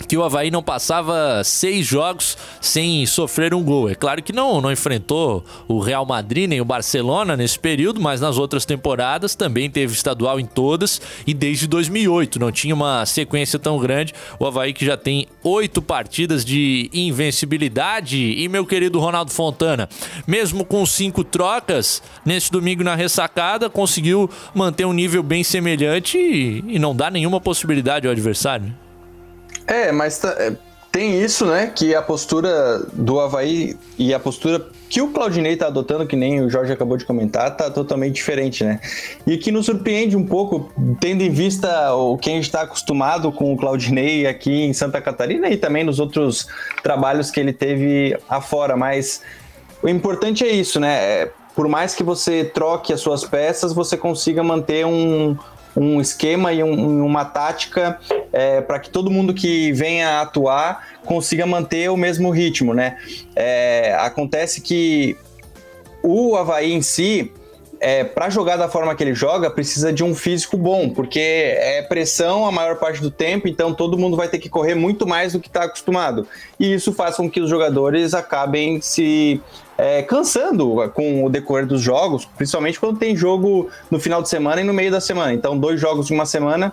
[0.06, 3.88] que o Havaí não passava seis jogos sem sofrer um gol.
[3.88, 8.20] É claro que não, não enfrentou o Real Madrid nem o Barcelona nesse período, mas
[8.20, 13.58] nas outras temporadas também teve estadual em todas e desde 2008 não tinha uma sequência
[13.58, 14.14] tão grande.
[14.38, 18.16] O Havaí que já tem oito partidas de invencibilidade.
[18.16, 19.88] E meu querido Ronaldo Fontana,
[20.26, 26.64] mesmo com cinco trocas, nesse domingo na ressacada, conseguiu manter um nível bem semelhante e,
[26.66, 28.89] e não dá nenhuma possibilidade ao adversário.
[29.70, 30.52] É, mas tá, é,
[30.90, 31.70] tem isso, né?
[31.72, 36.40] Que a postura do Havaí e a postura que o Claudinei tá adotando, que nem
[36.40, 38.80] o Jorge acabou de comentar, tá totalmente diferente, né?
[39.24, 43.30] E que nos surpreende um pouco, tendo em vista o que a gente está acostumado
[43.30, 46.48] com o Claudinei aqui em Santa Catarina e também nos outros
[46.82, 48.76] trabalhos que ele teve afora.
[48.76, 49.22] Mas
[49.80, 50.94] o importante é isso, né?
[50.94, 55.36] É, por mais que você troque as suas peças, você consiga manter um,
[55.76, 57.98] um esquema e um, uma tática
[58.32, 62.98] é, para que todo mundo que venha atuar consiga manter o mesmo ritmo, né?
[63.34, 65.16] É, acontece que
[66.02, 67.32] o Havaí em si,
[67.78, 71.82] é, para jogar da forma que ele joga, precisa de um físico bom, porque é
[71.82, 75.32] pressão a maior parte do tempo, então todo mundo vai ter que correr muito mais
[75.32, 76.26] do que está acostumado.
[76.58, 79.40] E isso faz com que os jogadores acabem se
[79.80, 84.60] é, cansando com o decorrer dos jogos, principalmente quando tem jogo no final de semana
[84.60, 85.32] e no meio da semana.
[85.32, 86.70] Então, dois jogos em uma semana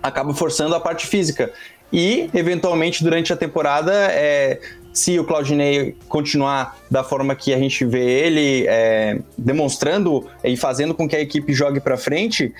[0.00, 1.52] acaba forçando a parte física.
[1.92, 4.60] E, eventualmente, durante a temporada, é,
[4.92, 10.94] se o Claudinei continuar da forma que a gente vê ele é, demonstrando e fazendo
[10.94, 12.54] com que a equipe jogue para frente,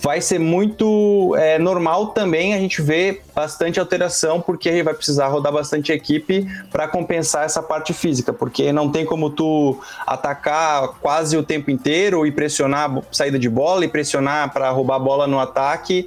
[0.00, 5.52] vai ser muito é, normal também a gente ver bastante alteração, porque vai precisar rodar
[5.52, 11.42] bastante equipe para compensar essa parte física, porque não tem como tu atacar quase o
[11.42, 16.06] tempo inteiro e pressionar saída de bola e pressionar para roubar a bola no ataque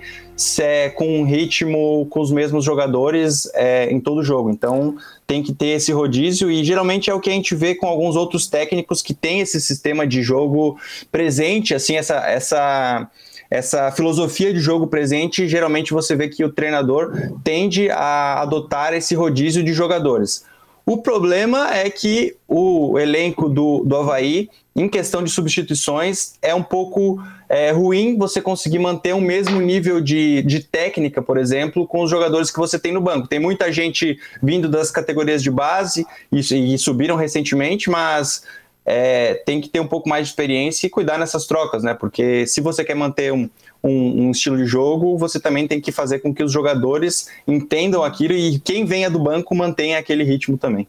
[0.59, 4.49] é com um ritmo com os mesmos jogadores é, em todo jogo.
[4.49, 4.95] Então
[5.27, 8.15] tem que ter esse rodízio e geralmente é o que a gente vê com alguns
[8.15, 10.77] outros técnicos que têm esse sistema de jogo
[11.11, 13.09] presente, assim, essa, essa
[13.53, 19.13] essa filosofia de jogo presente, geralmente você vê que o treinador tende a adotar esse
[19.13, 20.43] rodízio de jogadores.
[20.83, 26.63] O problema é que o elenco do, do Havaí, em questão de substituições, é um
[26.63, 32.01] pouco é, ruim você conseguir manter o mesmo nível de, de técnica, por exemplo, com
[32.01, 33.27] os jogadores que você tem no banco.
[33.27, 36.39] Tem muita gente vindo das categorias de base e,
[36.73, 38.43] e subiram recentemente, mas
[38.85, 41.93] é, tem que ter um pouco mais de experiência e cuidar nessas trocas, né?
[41.93, 43.49] Porque se você quer manter um,
[43.83, 48.03] um, um, estilo de jogo, você também tem que fazer com que os jogadores entendam
[48.03, 50.87] aquilo e quem venha do banco mantenha aquele ritmo também.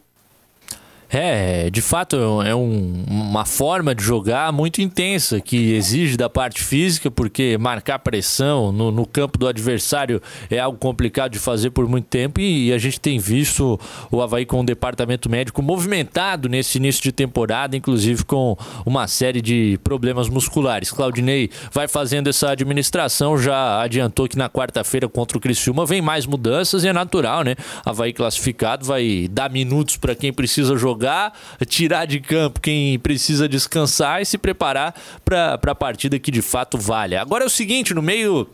[1.09, 6.63] É, de fato é um, uma forma de jogar muito intensa que exige da parte
[6.63, 11.87] física, porque marcar pressão no, no, campo do adversário é algo complicado de fazer por
[11.87, 13.79] muito tempo e, e a gente tem visto
[14.11, 19.41] o Havaí com o departamento médico movimentado nesse início de temporada, inclusive com uma série
[19.41, 20.91] de problemas musculares.
[20.91, 26.25] Claudinei vai fazendo essa administração, já adiantou que na quarta-feira contra o Criciúma vem mais
[26.25, 27.55] mudanças e é natural, né?
[27.85, 31.37] Havaí classificado vai dar minutos para quem precisa jogar jogar,
[31.67, 36.77] tirar de campo quem precisa descansar e se preparar para a partida que de fato
[36.77, 37.17] vale.
[37.17, 38.47] Agora é o seguinte, no meio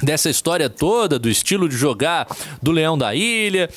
[0.00, 2.28] dessa história toda, do estilo de jogar
[2.62, 3.68] do Leão da Ilha,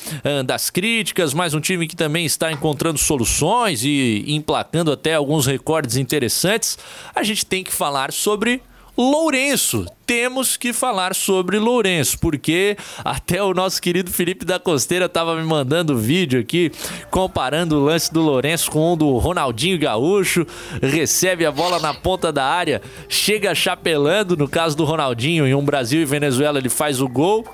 [0.44, 5.96] das críticas, mais um time que também está encontrando soluções e emplacando até alguns recordes
[5.96, 6.78] interessantes,
[7.14, 8.62] a gente tem que falar sobre
[8.96, 9.86] Lourenço.
[10.06, 15.42] Temos que falar sobre Lourenço, porque até o nosso querido Felipe da Costeira estava me
[15.42, 16.70] mandando vídeo aqui
[17.10, 20.46] comparando o lance do Lourenço com o do Ronaldinho Gaúcho.
[20.82, 24.36] Recebe a bola na ponta da área, chega chapelando.
[24.36, 27.46] No caso do Ronaldinho, em um Brasil e Venezuela, ele faz o gol.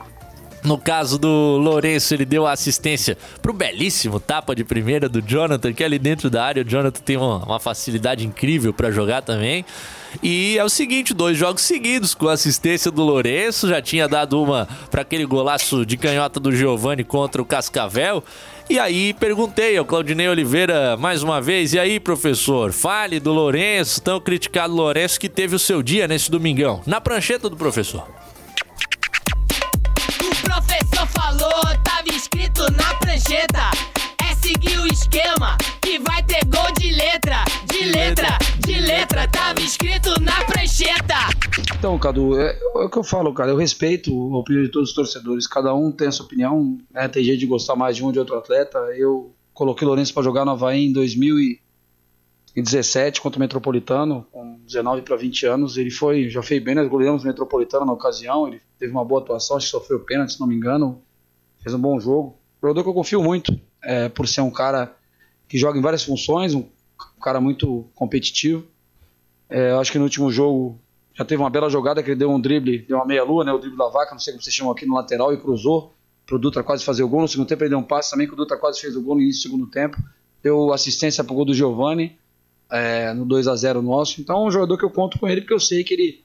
[0.65, 5.73] No caso do Lourenço, ele deu a assistência pro belíssimo tapa de primeira do Jonathan,
[5.73, 6.65] que é ali dentro da área.
[6.65, 9.65] O Jonathan tem uma, uma facilidade incrível para jogar também.
[10.23, 14.67] E é o seguinte, dois jogos seguidos com assistência do Lourenço, já tinha dado uma
[14.91, 18.25] para aquele golaço de canhota do Giovani contra o Cascavel.
[18.69, 24.01] E aí perguntei ao Claudinei Oliveira mais uma vez, e aí, professor, fale do Lourenço,
[24.03, 26.83] tão criticado Lourenço que teve o seu dia nesse domingão.
[26.87, 28.07] Na prancheta do professor.
[30.21, 33.98] O professor falou, tava escrito na prancheta.
[34.49, 40.19] Seguir o esquema que vai ter gol de letra, de letra, de letra, tava escrito
[40.23, 41.17] na prancheta.
[41.79, 43.51] Então, Cadu, é, é, o que eu falo, cara.
[43.51, 45.47] Eu respeito a opinião de todos os torcedores.
[45.47, 46.79] Cada um tem a sua opinião.
[46.91, 47.07] Né?
[47.09, 48.79] Tem jeito de gostar mais de um ou de outro atleta.
[48.97, 51.61] Eu coloquei o Lourenço para jogar no Havaí em 2000 e,
[52.55, 55.77] 2017 contra o Metropolitano, com 19 para 20 anos.
[55.77, 58.49] Ele foi, já fez bem, nós goleamos o Metropolitano na ocasião.
[58.49, 61.03] Ele teve uma boa atuação, acho que sofreu pênalti, se não me engano.
[61.63, 62.39] Fez um bom jogo.
[62.63, 63.53] Jogador que eu confio muito,
[63.89, 64.95] é, por ser um cara
[65.49, 66.67] que joga em várias funções, um
[67.23, 68.67] cara muito competitivo.
[69.49, 70.79] É, acho que no último jogo
[71.15, 73.53] já teve uma bela jogada que ele deu um drible, deu uma meia-lua, né?
[73.53, 75.95] O drible da vaca, não sei como vocês chamam aqui no lateral, e cruzou
[76.27, 77.23] pro Dutra quase fazer o gol.
[77.23, 79.15] No segundo tempo ele deu um passe também, que o Dutra quase fez o gol
[79.15, 79.97] no início do segundo tempo.
[80.43, 82.19] Deu assistência pro gol do Giovani
[82.71, 84.21] é, no 2 a 0 nosso.
[84.21, 86.23] Então é um jogador que eu conto com ele, porque eu sei que ele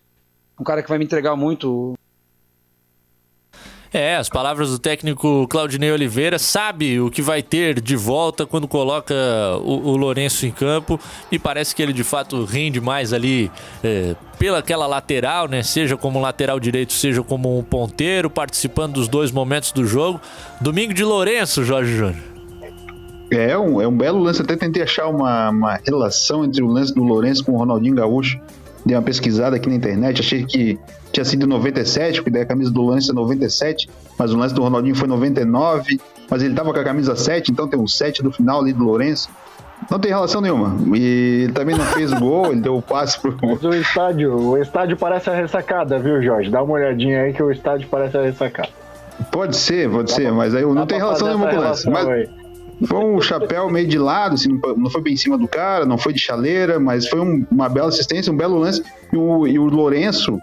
[0.57, 1.97] é um cara que vai me entregar muito.
[3.93, 8.67] É, as palavras do técnico Claudinei Oliveira sabe o que vai ter de volta quando
[8.67, 9.13] coloca
[9.61, 10.99] o, o Lourenço em campo
[11.31, 13.51] e parece que ele de fato rende mais ali
[13.83, 15.61] é, pela aquela lateral, né?
[15.61, 20.19] Seja como lateral direito, seja como um ponteiro, participando dos dois momentos do jogo.
[20.59, 22.23] Domingo de Lourenço, Jorge Júnior.
[23.29, 26.91] É um, é um belo lance, até tentei achar uma, uma relação entre o lance
[26.95, 28.39] do Lourenço com o Ronaldinho Gaúcho.
[28.83, 30.79] Dei uma pesquisada aqui na internet, achei que
[31.13, 33.87] tinha sido 97, porque daí a camisa do Lance é 97,
[34.17, 37.67] mas o lance do Ronaldinho foi 99, mas ele tava com a camisa 7, então
[37.67, 39.29] tem um 7 do final ali do Lourenço.
[39.91, 40.75] Não tem relação nenhuma.
[40.97, 43.35] E ele também não fez gol, ele deu o passe pro.
[43.41, 46.49] Mas o estádio, o estádio parece a ressacada, viu, Jorge?
[46.49, 48.69] Dá uma olhadinha aí que o estádio parece a ressacada.
[49.31, 51.89] Pode ser, pode ser, mas aí não tem relação nenhuma com o lance.
[51.89, 52.29] Mas
[52.87, 55.97] foi um chapéu meio de lado, assim, não foi bem em cima do cara, não
[55.97, 58.83] foi de chaleira, mas foi um, uma bela assistência, um belo lance.
[59.11, 60.39] E o, e o Lourenço,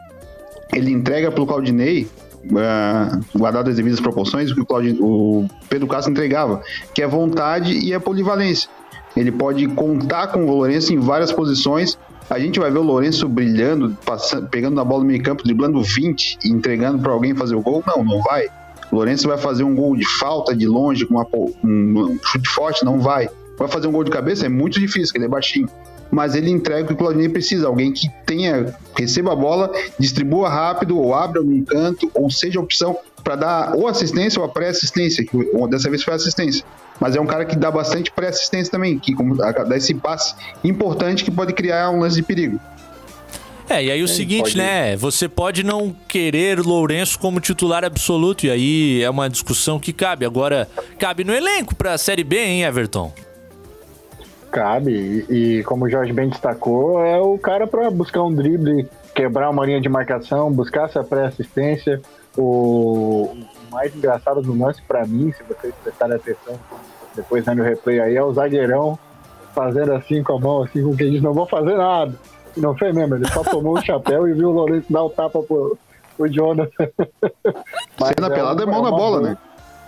[0.72, 2.08] ele entrega pro Claudinei,
[2.44, 6.62] uh, guardado as devidas proporções, o que o, o Pedro Castro entregava,
[6.94, 8.68] que é vontade e é polivalência.
[9.16, 11.98] Ele pode contar com o Lourenço em várias posições.
[12.28, 15.82] A gente vai ver o Lourenço brilhando, passando, pegando a bola no meio campo, driblando
[15.82, 17.82] 20 e entregando para alguém fazer o gol?
[17.86, 18.46] Não, não vai.
[18.90, 21.26] O Lourenço vai fazer um gol de falta de longe, com uma,
[21.64, 22.84] um chute forte?
[22.84, 23.28] Não vai.
[23.58, 24.46] Vai fazer um gol de cabeça?
[24.46, 25.68] É muito difícil, porque ele é baixinho.
[26.10, 30.48] Mas ele entrega o que o Claudinei precisa, alguém que tenha, receba a bola, distribua
[30.48, 35.24] rápido, ou abra num canto, ou seja opção para dar ou assistência ou a pré-assistência,
[35.24, 35.36] que
[35.68, 36.64] dessa vez foi assistência.
[36.98, 39.14] Mas é um cara que dá bastante pré-assistência também, que
[39.66, 40.34] dá esse passe
[40.64, 42.60] importante que pode criar um lance de perigo.
[43.68, 44.56] É, e aí o seguinte, pode...
[44.56, 44.96] né?
[44.96, 49.92] Você pode não querer o Lourenço como titular absoluto, e aí é uma discussão que
[49.92, 50.26] cabe.
[50.26, 53.12] Agora, cabe no elenco pra Série B, hein, Everton?
[54.50, 58.88] Cabe, e, e como o Jorge bem destacou, é o cara para buscar um drible,
[59.14, 62.00] quebrar uma linha de marcação, buscar essa pré-assistência.
[62.36, 63.36] O
[63.70, 66.58] mais engraçado do lance para mim, se vocês prestarem atenção,
[67.14, 68.98] depois vendo o replay aí, é o zagueirão
[69.54, 72.14] fazendo assim com a mão, assim, com quem diz, não vou fazer nada.
[72.56, 75.10] E não fez mesmo, ele só tomou o chapéu e viu o Lourenço dar o
[75.10, 75.78] tapa pro,
[76.16, 76.70] pro Jonathan.
[77.98, 79.36] Cena é pelada é mão na bola, né?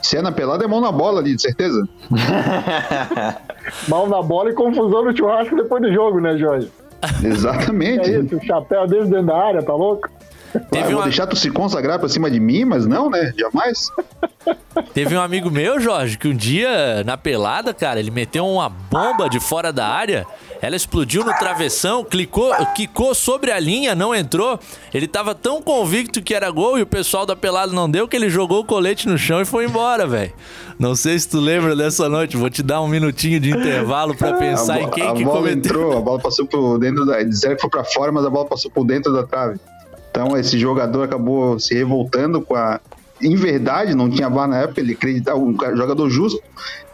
[0.03, 1.88] Cena pelada é mão na bola ali, de certeza.
[3.88, 6.70] mão na bola e confusão no churrasco depois do jogo, né, Jorge?
[7.22, 8.11] Exatamente.
[8.11, 10.09] É isso, o chapéu dele dentro da área, tá louco?
[10.70, 10.96] Teve uma...
[10.96, 13.32] Vou deixar tu se consagrar pra cima de mim, mas não, né?
[13.36, 13.88] Jamais.
[14.92, 19.28] Teve um amigo meu, Jorge, que um dia, na pelada, cara, ele meteu uma bomba
[19.28, 20.26] de fora da área.
[20.62, 24.60] Ela explodiu no travessão, clicou, quicou sobre a linha, não entrou.
[24.94, 28.14] Ele tava tão convicto que era gol e o pessoal da pelada não deu que
[28.14, 30.32] ele jogou o colete no chão e foi embora, velho.
[30.78, 32.36] Não sei se tu lembra dessa noite.
[32.36, 35.72] Vou te dar um minutinho de intervalo para pensar em quem a que bola cometeu.
[35.72, 37.20] entrou, a bola passou por dentro da.
[37.24, 39.58] Disseram que foi pra fora, mas a bola passou por dentro da trave.
[40.12, 42.80] Então esse jogador acabou se revoltando com a.
[43.23, 46.43] Em verdade, não tinha VAR na época, ele acreditava, um jogador justo,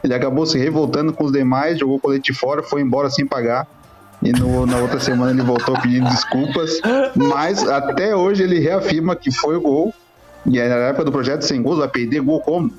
[0.04, 3.66] ele acabou se revoltando com os demais, jogou o colete fora, foi embora sem pagar.
[4.22, 6.80] E no, na outra semana ele voltou pedindo desculpas.
[7.14, 9.94] Mas até hoje ele reafirma que foi o gol.
[10.44, 12.72] E aí, na época do projeto sem gols, vai perder gol como?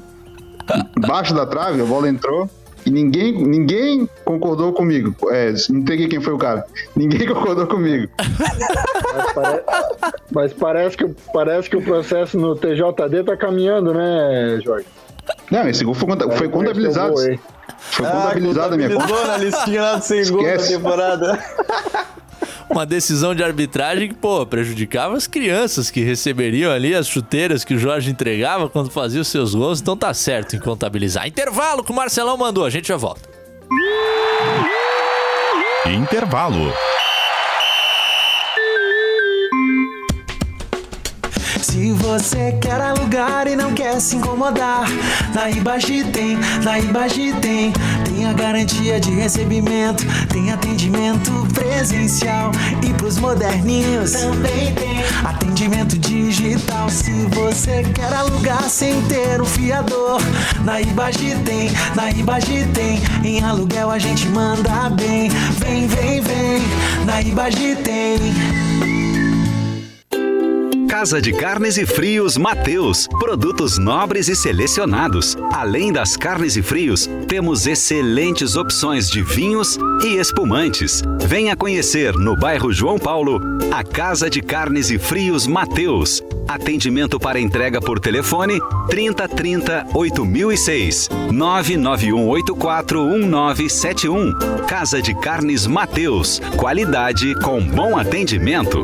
[0.97, 2.49] Baixo da trave, a bola entrou.
[2.85, 5.15] E ninguém, ninguém concordou comigo.
[5.29, 6.65] É, não peguei quem foi o cara.
[6.95, 8.09] Ninguém concordou comigo.
[9.13, 9.63] Mas, pare...
[10.31, 14.87] Mas parece, que, parece que o processo no TJD tá caminhando, né, Jorge?
[15.51, 17.15] Não, esse gol foi, foi contabilizado.
[17.15, 19.27] Foi ah, contabilizado a minha conta.
[19.27, 21.39] na listinha lá do sem gol da temporada.
[22.69, 27.73] Uma decisão de arbitragem que, pô, prejudicava as crianças que receberiam ali as chuteiras que
[27.73, 29.81] o Jorge entregava quando fazia os seus gols.
[29.81, 31.27] Então tá certo em contabilizar.
[31.27, 33.27] Intervalo que o Marcelão mandou, a gente já volta.
[35.87, 36.71] Intervalo.
[41.89, 44.87] Se você quer alugar e não quer se incomodar,
[45.33, 47.73] na Ibagi tem, na Ibagi tem.
[48.05, 52.51] Tem a garantia de recebimento, tem atendimento presencial
[52.87, 56.91] e pros moderninhos também tem atendimento digital.
[56.91, 60.21] Se você quer alugar sem ter um fiador,
[60.63, 63.01] na Ibagi tem, na Ibagi tem.
[63.23, 65.29] Em aluguel a gente manda bem.
[65.57, 66.61] Vem, vem, vem,
[67.07, 68.68] na Ibagi tem.
[70.89, 73.07] Casa de Carnes e Frios Mateus.
[73.19, 75.37] Produtos nobres e selecionados.
[75.53, 81.03] Além das carnes e frios, temos excelentes opções de vinhos e espumantes.
[81.27, 83.39] Venha conhecer no bairro João Paulo
[83.71, 86.23] a Casa de Carnes e Frios Mateus.
[86.47, 88.59] Atendimento para entrega por telefone
[88.89, 94.33] 3030 8006 99184 1971.
[94.67, 96.41] Casa de Carnes Mateus.
[96.57, 98.83] Qualidade com bom atendimento.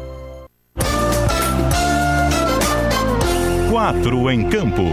[3.81, 4.83] Quatro em campo.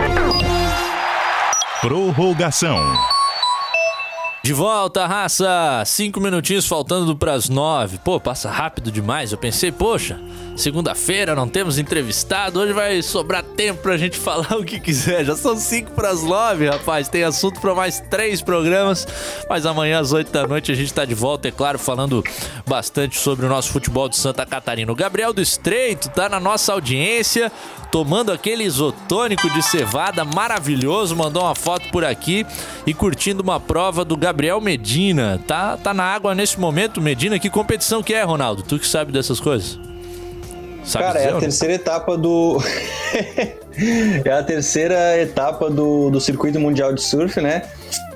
[1.82, 2.80] Prorrogação.
[4.42, 5.82] De volta, raça!
[5.84, 7.98] Cinco minutinhos faltando para as nove.
[7.98, 9.30] Pô, passa rápido demais.
[9.30, 10.18] Eu pensei, poxa,
[10.58, 12.60] segunda-feira não temos entrevistado.
[12.60, 15.24] Hoje vai sobrar tempo pra gente falar o que quiser.
[15.24, 17.08] Já são cinco para as nove, rapaz.
[17.08, 19.06] Tem assunto para mais três programas.
[19.48, 22.22] Mas amanhã às oito da noite a gente tá de volta, é claro, falando
[22.66, 24.90] bastante sobre o nosso futebol de Santa Catarina.
[24.90, 27.50] O Gabriel do Estreito tá na nossa audiência,
[27.90, 31.16] tomando aquele isotônico de cevada maravilhoso.
[31.16, 32.44] Mandou uma foto por aqui
[32.86, 35.40] e curtindo uma prova do Gabriel Medina.
[35.46, 37.38] Tá, tá na água nesse momento, Medina.
[37.38, 38.62] Que competição que é, Ronaldo?
[38.62, 39.87] Tu que sabe dessas coisas?
[40.88, 41.40] Sabe Cara, é dizer a ou não?
[41.40, 42.58] terceira etapa do.
[44.24, 47.62] é a terceira etapa do, do circuito mundial de surf, né?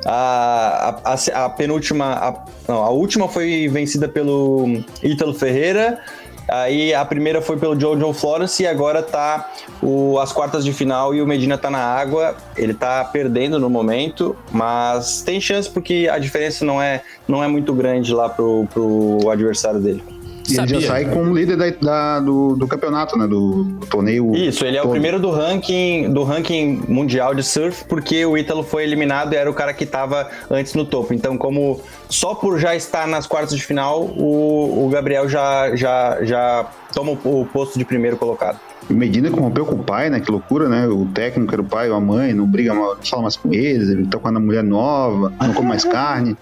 [0.06, 2.12] A, a, a- a penúltima.
[2.14, 6.00] A, não, a última foi vencida pelo Ítalo Ferreira.
[6.48, 9.52] Aí a primeira foi pelo Joe John Florence e agora tá
[9.82, 12.36] o, as quartas de final e o Medina tá na água.
[12.56, 17.48] Ele tá perdendo no momento, mas tem chance porque a diferença não é, não é
[17.48, 20.02] muito grande lá pro, pro adversário dele.
[20.50, 23.26] E ele já sai como líder da, da- do, do campeonato, né?
[23.26, 24.34] Do, do torneio.
[24.34, 24.92] Isso, ele é o todo.
[24.92, 29.50] primeiro do ranking, do ranking mundial de surf, porque o Ítalo foi eliminado e era
[29.50, 31.14] o cara que estava antes no topo.
[31.14, 36.18] Então, como só por já estar nas quartas de final, o, o Gabriel já, já,
[36.22, 38.58] já toma o, o posto de primeiro colocado.
[38.90, 40.18] O Medina rompeu com o pai, né?
[40.18, 40.88] Que loucura, né?
[40.88, 43.52] O técnico era o pai ou a mãe, não briga, mais- não fala mais com
[43.54, 46.36] eles, ele tá com uma mulher nova, não come mais carne.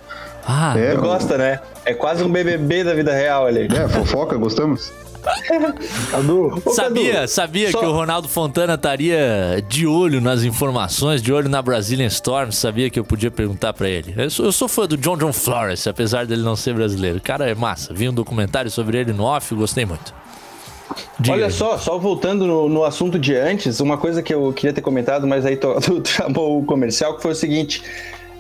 [0.53, 1.61] Ah, é, Tu gosta, né?
[1.84, 3.68] É quase um BBB da vida real ali.
[3.72, 4.92] É, fofoca, gostamos?
[6.11, 11.48] Cadu, Sabia, sabia só- que o Ronaldo Fontana estaria de olho nas informações, de olho
[11.48, 14.14] na Brazilian Storm, sabia que eu podia perguntar pra ele.
[14.16, 17.18] Eu sou, eu sou fã do John John Flores, apesar dele não ser brasileiro.
[17.18, 20.14] O cara é massa, vi um documentário sobre ele no off, gostei muito.
[21.20, 21.36] Diga.
[21.36, 24.80] Olha só, só voltando no, no assunto de antes, uma coisa que eu queria ter
[24.80, 27.82] comentado, mas aí tu, tu chamou o comercial, que foi o seguinte.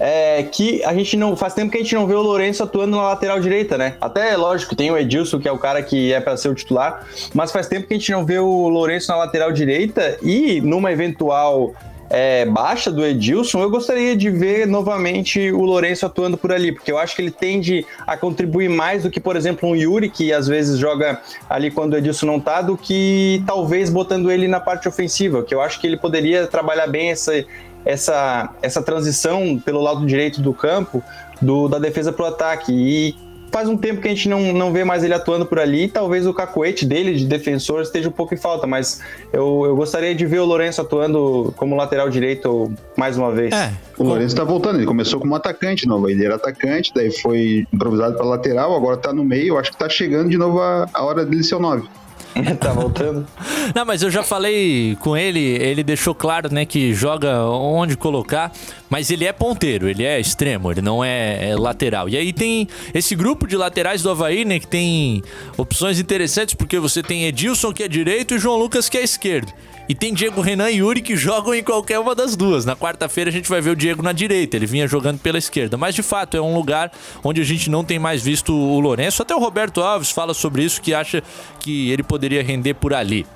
[0.02, 1.36] É que a gente não.
[1.36, 3.96] Faz tempo que a gente não vê o Lourenço atuando na lateral direita, né?
[4.00, 7.06] Até lógico, tem o Edilson, que é o cara que é para ser o titular,
[7.34, 10.90] mas faz tempo que a gente não vê o Lourenço na lateral direita e numa
[10.90, 11.74] eventual
[12.10, 16.90] é, baixa do Edilson, eu gostaria de ver novamente o Lourenço atuando por ali, porque
[16.90, 20.32] eu acho que ele tende a contribuir mais do que, por exemplo, um Yuri, que
[20.32, 24.58] às vezes joga ali quando o Edilson não tá, do que talvez botando ele na
[24.58, 27.44] parte ofensiva, que eu acho que ele poderia trabalhar bem essa,
[27.84, 31.02] essa, essa transição pelo lado direito do campo,
[31.40, 32.72] do, da defesa pro ataque.
[32.72, 33.14] E
[33.50, 35.88] faz um tempo que a gente não, não vê mais ele atuando por ali.
[35.88, 39.00] Talvez o cacoete dele de defensor esteja um pouco em falta, mas
[39.32, 43.52] eu, eu gostaria de ver o Lourenço atuando como lateral direito mais uma vez.
[43.52, 43.72] É.
[43.98, 48.16] O Lourenço tá voltando, ele começou como atacante novo, ele era atacante, daí foi improvisado
[48.16, 51.04] para lateral, agora tá no meio, eu acho que tá chegando de novo a, a
[51.04, 51.86] hora dele ser o 9.
[52.60, 53.26] tá voltando.
[53.74, 58.52] Não, mas eu já falei com ele, ele deixou claro, né, que joga onde colocar,
[58.88, 62.08] mas ele é ponteiro, ele é extremo, ele não é, é lateral.
[62.08, 65.22] E aí tem esse grupo de laterais do Havaí, né, que tem
[65.56, 69.52] opções interessantes, porque você tem Edilson, que é direito, e João Lucas, que é esquerdo.
[69.90, 72.64] E tem Diego Renan e Yuri que jogam em qualquer uma das duas.
[72.64, 75.76] Na quarta-feira a gente vai ver o Diego na direita, ele vinha jogando pela esquerda.
[75.76, 76.92] Mas de fato é um lugar
[77.24, 79.20] onde a gente não tem mais visto o Lourenço.
[79.20, 81.24] Até o Roberto Alves fala sobre isso, que acha
[81.58, 83.26] que ele poderia render por ali.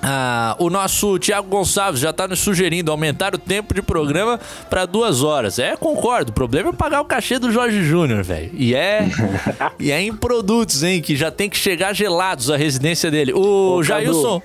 [0.00, 4.38] Ah, o nosso Thiago Gonçalves já tá nos sugerindo aumentar o tempo de programa
[4.70, 5.58] para duas horas.
[5.58, 6.30] É, concordo.
[6.30, 8.52] O problema é pagar o cachê do Jorge Júnior, velho.
[8.54, 9.08] E é,
[9.76, 13.32] e é em produtos, hein, que já tem que chegar gelados à residência dele.
[13.32, 14.40] O Ô, Jailson,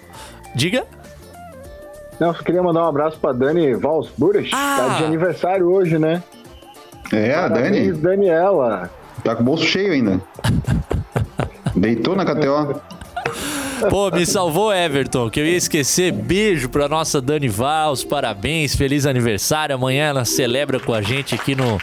[0.55, 0.94] diga.
[2.19, 4.49] Não, eu só queria mandar um abraço pra Dani Valsburg.
[4.49, 6.23] Tá de aniversário hoje, né?
[7.11, 7.91] É, a Dani.
[7.91, 8.89] Daniela.
[9.23, 10.21] Tá com o bolso cheio ainda.
[11.75, 12.81] Deitou na KTO.
[13.89, 16.11] Pô, me salvou Everton, que eu ia esquecer.
[16.11, 19.75] Beijo pra nossa Dani Vals, parabéns, feliz aniversário.
[19.75, 21.77] Amanhã ela celebra com a gente aqui no.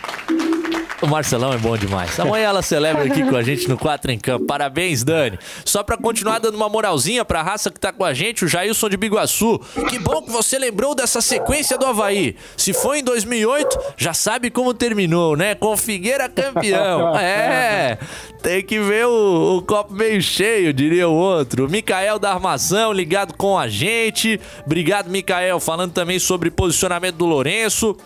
[1.03, 2.19] O Marcelão é bom demais.
[2.21, 4.47] Amanhã ela celebra aqui com a gente no 4 em Campo.
[4.47, 5.37] Parabéns, Dani.
[5.65, 8.89] Só pra continuar dando uma moralzinha pra raça que tá com a gente, o Jailson
[8.89, 9.59] de Biguaçu.
[9.91, 12.37] Que bom que você lembrou dessa sequência do Havaí.
[12.57, 15.57] Se foi em 2008, já sabe como terminou, né?
[15.57, 17.13] Com Figueira campeão.
[17.23, 17.99] É,
[18.43, 21.67] tem que ver o, o copo meio cheio, diria o outro.
[21.67, 24.41] O Mikael da Armação ligado com a gente.
[24.65, 27.97] Obrigado, Mikael, falando também sobre posicionamento do Lourenço.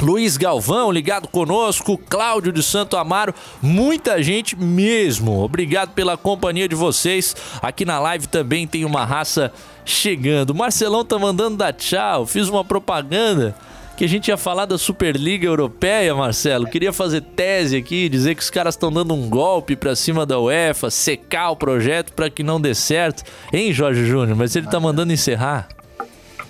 [0.00, 5.42] Luiz Galvão ligado conosco, Cláudio de Santo Amaro, muita gente mesmo.
[5.42, 7.36] Obrigado pela companhia de vocês.
[7.60, 9.52] Aqui na live também tem uma raça
[9.84, 10.54] chegando.
[10.54, 12.24] Marcelão tá mandando dar tchau.
[12.24, 13.54] Fiz uma propaganda
[13.94, 16.66] que a gente ia falar da Superliga Europeia, Marcelo.
[16.66, 20.40] Queria fazer tese aqui, dizer que os caras estão dando um golpe pra cima da
[20.40, 23.22] UEFA, secar o projeto pra que não dê certo.
[23.52, 24.34] Hein, Jorge Júnior?
[24.34, 25.68] Mas ele tá mandando encerrar.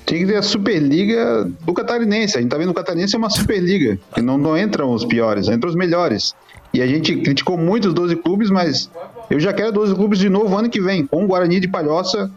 [0.06, 2.36] Tinha que ver a Superliga do Catarinense.
[2.36, 3.98] A gente tá vendo o Catarinense é uma Superliga.
[4.14, 6.34] Que não, não entram os piores, entram os melhores.
[6.72, 8.90] E a gente criticou muito os 12 clubes, mas
[9.28, 12.30] eu já quero 12 clubes de novo ano que vem, com o Guarani de Palhoça,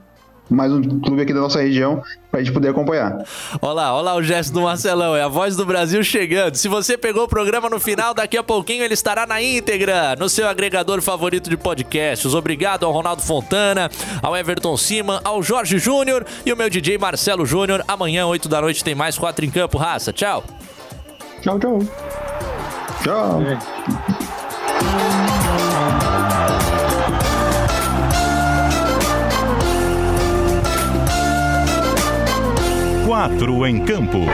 [0.50, 3.18] mais um clube aqui da nossa região, pra gente poder acompanhar.
[3.62, 6.56] Olha lá, olha lá o gesto do Marcelão, é a voz do Brasil chegando.
[6.56, 10.30] Se você pegou o programa no final, daqui a pouquinho ele estará na íntegra, no
[10.30, 12.34] seu agregador favorito de podcasts.
[12.34, 13.90] Obrigado ao Ronaldo Fontana,
[14.22, 17.84] ao Everton Siman, ao Jorge Júnior e o meu DJ Marcelo Júnior.
[17.88, 20.12] Amanhã, 8 da noite, tem mais 4 em campo, raça.
[20.12, 20.44] Tchau.
[21.42, 21.80] Tchau, tchau.
[23.04, 23.42] Tchau.
[33.14, 34.26] Quatro em campo.